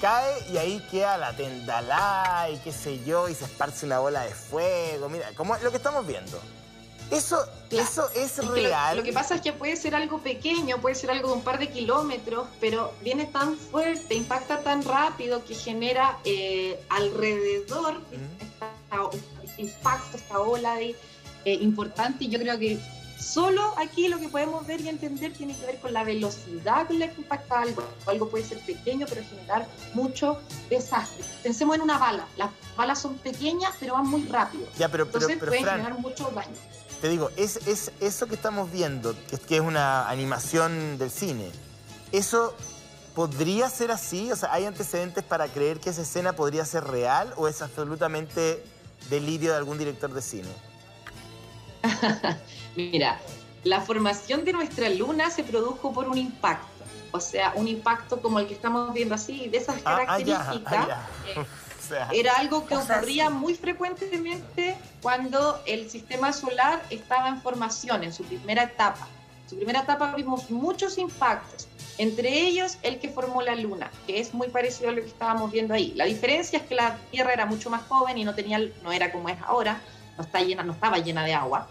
cae 0.00 0.32
y 0.50 0.56
ahí 0.56 0.80
queda 0.90 1.16
la 1.18 1.34
tendalá 1.36 2.48
y 2.52 2.56
qué 2.58 2.72
sé 2.72 3.02
yo, 3.04 3.28
y 3.28 3.34
se 3.34 3.44
esparce 3.44 3.86
una 3.86 3.98
bola 3.98 4.22
de 4.24 4.34
fuego. 4.34 5.08
Mira, 5.08 5.30
como 5.36 5.56
lo 5.58 5.70
que 5.70 5.76
estamos 5.76 6.06
viendo. 6.06 6.40
Eso, 7.10 7.38
eso 7.70 8.10
es 8.14 8.38
Es 8.38 8.40
que 8.40 8.46
lo- 8.46 8.52
real. 8.52 8.98
Lo, 8.98 9.02
que 9.02 9.14
pasa 9.14 9.36
es 9.36 9.40
que 9.40 9.54
puede 9.54 9.76
ser 9.76 9.94
algo 9.94 10.18
pequeño, 10.18 10.78
puede 10.78 10.94
ser 10.94 11.10
algo 11.10 11.28
de 11.28 11.34
un 11.34 11.42
par 11.42 11.58
de 11.58 11.68
kilómetros, 11.70 12.46
pero 12.60 12.92
viene 13.02 13.24
tan 13.24 13.56
fuerte, 13.56 14.14
impacta 14.14 14.60
tan 14.62 14.82
rápido 14.84 15.42
que 15.44 15.54
genera 15.54 16.18
eh, 16.24 16.78
alrededor 16.90 18.00
esta- 18.40 19.08
este 19.42 19.62
impacto, 19.62 20.16
esta 20.18 20.38
ola 20.38 20.74
de, 20.74 20.94
eh, 21.46 21.54
importante. 21.62 22.24
Y 22.24 22.28
yo 22.28 22.38
creo 22.38 22.58
que 22.58 22.78
Solo 23.28 23.74
aquí 23.76 24.08
lo 24.08 24.18
que 24.18 24.28
podemos 24.30 24.66
ver 24.66 24.80
y 24.80 24.88
entender 24.88 25.34
tiene 25.34 25.54
que 25.54 25.66
ver 25.66 25.78
con 25.80 25.92
la 25.92 26.02
velocidad 26.02 26.86
con 26.86 26.98
la 26.98 27.10
que 27.12 27.20
impacta 27.20 27.60
algo. 27.60 27.82
Algo 28.06 28.30
puede 28.30 28.44
ser 28.44 28.58
pequeño, 28.60 29.04
pero 29.06 29.22
generar 29.22 29.68
mucho 29.92 30.40
desastre. 30.70 31.22
Pensemos 31.42 31.76
en 31.76 31.82
una 31.82 31.98
bala. 31.98 32.26
Las 32.38 32.50
balas 32.74 33.02
son 33.02 33.18
pequeñas, 33.18 33.74
pero 33.78 33.94
van 33.94 34.06
muy 34.06 34.22
rápido. 34.28 34.66
Ya, 34.78 34.88
pero, 34.88 35.04
pero, 35.06 35.18
Entonces 35.18 35.36
pero, 35.38 35.50
pueden 35.50 35.64
Fran, 35.64 35.76
generar 35.80 35.98
mucho 36.00 36.30
daño. 36.34 36.56
te 37.02 37.08
digo, 37.10 37.30
es, 37.36 37.56
es 37.66 37.92
eso 38.00 38.26
que 38.28 38.34
estamos 38.34 38.72
viendo, 38.72 39.14
que 39.28 39.36
es, 39.36 39.40
que 39.42 39.56
es 39.56 39.62
una 39.62 40.08
animación 40.08 40.96
del 40.96 41.10
cine, 41.10 41.50
¿eso 42.12 42.54
podría 43.14 43.68
ser 43.68 43.90
así? 43.90 44.32
O 44.32 44.36
sea, 44.36 44.54
¿hay 44.54 44.64
antecedentes 44.64 45.22
para 45.22 45.48
creer 45.48 45.80
que 45.80 45.90
esa 45.90 46.00
escena 46.00 46.32
podría 46.32 46.64
ser 46.64 46.84
real 46.84 47.34
o 47.36 47.46
es 47.46 47.60
absolutamente 47.60 48.64
delirio 49.10 49.50
de 49.50 49.58
algún 49.58 49.76
director 49.76 50.14
de 50.14 50.22
cine? 50.22 50.67
Mira, 52.76 53.18
la 53.64 53.80
formación 53.80 54.44
de 54.44 54.52
nuestra 54.52 54.88
luna 54.90 55.30
se 55.30 55.42
produjo 55.44 55.92
por 55.92 56.08
un 56.08 56.18
impacto. 56.18 56.66
O 57.10 57.20
sea, 57.20 57.52
un 57.56 57.66
impacto 57.68 58.20
como 58.20 58.38
el 58.38 58.46
que 58.46 58.54
estamos 58.54 58.92
viendo 58.92 59.14
así, 59.14 59.48
de 59.48 59.58
esas 59.58 59.76
Ah, 59.76 59.80
ah, 59.84 60.06
características. 60.06 60.88
ah, 60.90 61.06
O 61.78 61.90
sea, 61.90 62.08
Era 62.12 62.34
algo 62.36 62.66
que 62.66 62.76
O 62.76 62.82
sea, 62.82 62.96
ocurría 62.96 63.28
sí. 63.28 63.32
muy 63.32 63.54
frecuentemente 63.54 64.76
cuando 65.00 65.58
el 65.64 65.88
sistema 65.88 66.34
solar 66.34 66.82
estaba 66.90 67.28
en 67.28 67.40
formación, 67.40 68.04
en 68.04 68.12
su 68.12 68.24
primera 68.24 68.64
etapa. 68.64 69.08
En 69.44 69.48
su 69.48 69.56
primera 69.56 69.80
etapa 69.80 70.14
vimos 70.14 70.50
muchos 70.50 70.98
impactos, 70.98 71.66
entre 71.96 72.28
ellos 72.42 72.76
el 72.82 72.98
que 73.00 73.08
formó 73.08 73.40
la 73.40 73.54
Luna, 73.54 73.90
que 74.06 74.20
es 74.20 74.34
muy 74.34 74.48
parecido 74.48 74.90
a 74.90 74.92
lo 74.92 75.00
que 75.00 75.06
estábamos 75.08 75.50
viendo 75.50 75.72
ahí. 75.72 75.94
La 75.96 76.04
diferencia 76.04 76.58
es 76.58 76.66
que 76.66 76.74
la 76.74 76.98
Tierra 77.10 77.32
era 77.32 77.46
mucho 77.46 77.70
más 77.70 77.80
joven 77.88 78.18
y 78.18 78.24
no, 78.24 78.34
tenía, 78.34 78.60
no 78.82 78.92
era 78.92 79.10
como 79.10 79.30
es 79.30 79.38
ahora, 79.46 79.80
no, 80.18 80.24
está 80.24 80.40
llena, 80.42 80.62
no 80.64 80.72
estaba 80.74 80.98
llena 80.98 81.24
de 81.24 81.32
agua. 81.32 81.68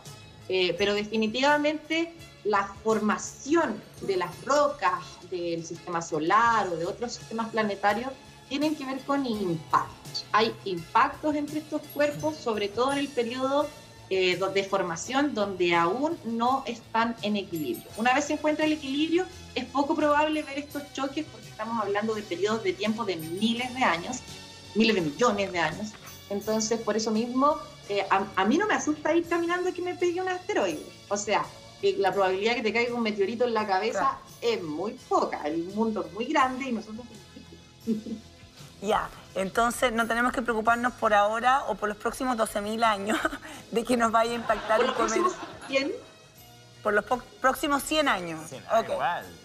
Eh, 0.49 0.75
pero 0.77 0.93
definitivamente 0.93 2.13
la 2.43 2.67
formación 2.83 3.81
de 4.01 4.15
las 4.17 4.31
rocas 4.45 5.03
del 5.29 5.65
sistema 5.65 6.01
solar 6.01 6.67
o 6.69 6.75
de 6.77 6.85
otros 6.85 7.13
sistemas 7.13 7.49
planetarios 7.49 8.11
tienen 8.47 8.75
que 8.75 8.85
ver 8.85 8.99
con 9.01 9.25
impactos. 9.25 10.25
Hay 10.31 10.53
impactos 10.63 11.35
entre 11.35 11.59
estos 11.59 11.81
cuerpos, 11.93 12.37
sobre 12.37 12.69
todo 12.69 12.93
en 12.93 12.99
el 12.99 13.09
periodo 13.09 13.67
eh, 14.09 14.39
de 14.53 14.63
formación 14.63 15.33
donde 15.33 15.75
aún 15.75 16.17
no 16.23 16.63
están 16.65 17.15
en 17.23 17.35
equilibrio. 17.35 17.89
Una 17.97 18.13
vez 18.13 18.25
se 18.25 18.33
encuentra 18.33 18.65
el 18.65 18.71
equilibrio, 18.71 19.25
es 19.53 19.65
poco 19.65 19.95
probable 19.95 20.43
ver 20.43 20.59
estos 20.59 20.81
choques 20.93 21.25
porque 21.29 21.49
estamos 21.49 21.83
hablando 21.83 22.15
de 22.15 22.21
periodos 22.21 22.63
de 22.63 22.71
tiempo 22.71 23.03
de 23.03 23.17
miles 23.17 23.73
de 23.75 23.83
años, 23.83 24.19
miles 24.75 24.95
de 24.95 25.01
millones 25.01 25.51
de 25.51 25.59
años. 25.59 25.89
Entonces, 26.29 26.79
por 26.79 26.95
eso 26.95 27.11
mismo, 27.11 27.57
eh, 27.89 28.05
a, 28.09 28.25
a 28.35 28.45
mí 28.45 28.57
no 28.57 28.67
me 28.67 28.73
asusta 28.73 29.13
ir 29.13 29.27
caminando 29.27 29.69
y 29.69 29.73
que 29.73 29.81
me 29.81 29.95
pegue 29.95 30.21
un 30.21 30.29
asteroide. 30.29 30.85
O 31.09 31.17
sea, 31.17 31.45
la 31.81 32.11
probabilidad 32.11 32.51
de 32.51 32.57
que 32.57 32.63
te 32.63 32.73
caiga 32.73 32.93
un 32.95 33.03
meteorito 33.03 33.45
en 33.45 33.53
la 33.53 33.65
cabeza 33.67 33.99
Claro. 33.99 34.17
es 34.41 34.63
muy 34.63 34.93
poca. 34.93 35.41
El 35.47 35.63
mundo 35.75 36.03
es 36.05 36.13
muy 36.13 36.25
grande 36.25 36.65
y 36.69 36.71
nosotros... 36.73 37.05
Ya, 38.79 39.09
entonces 39.33 39.91
no 39.91 40.05
tenemos 40.05 40.31
que 40.31 40.43
preocuparnos 40.43 40.93
por 40.93 41.11
ahora 41.11 41.63
o 41.67 41.73
por 41.73 41.89
los 41.89 41.97
próximos 41.97 42.37
12.000 42.37 42.83
años 42.83 43.17
de 43.71 43.83
que 43.83 43.97
nos 43.97 44.11
vaya 44.11 44.33
a 44.33 44.35
impactar 44.35 44.77
Por 44.77 44.81
un 44.81 44.87
los 44.87 44.95
próximos 44.97 45.33
cometa. 45.33 45.67
100 45.67 45.91
Por 46.83 46.93
los 46.93 47.05
próximos 47.41 47.81
100 47.81 48.07
años. 48.07 48.39
sí, 48.47 48.57
Ok. 48.79 48.89
igual. 48.91 49.35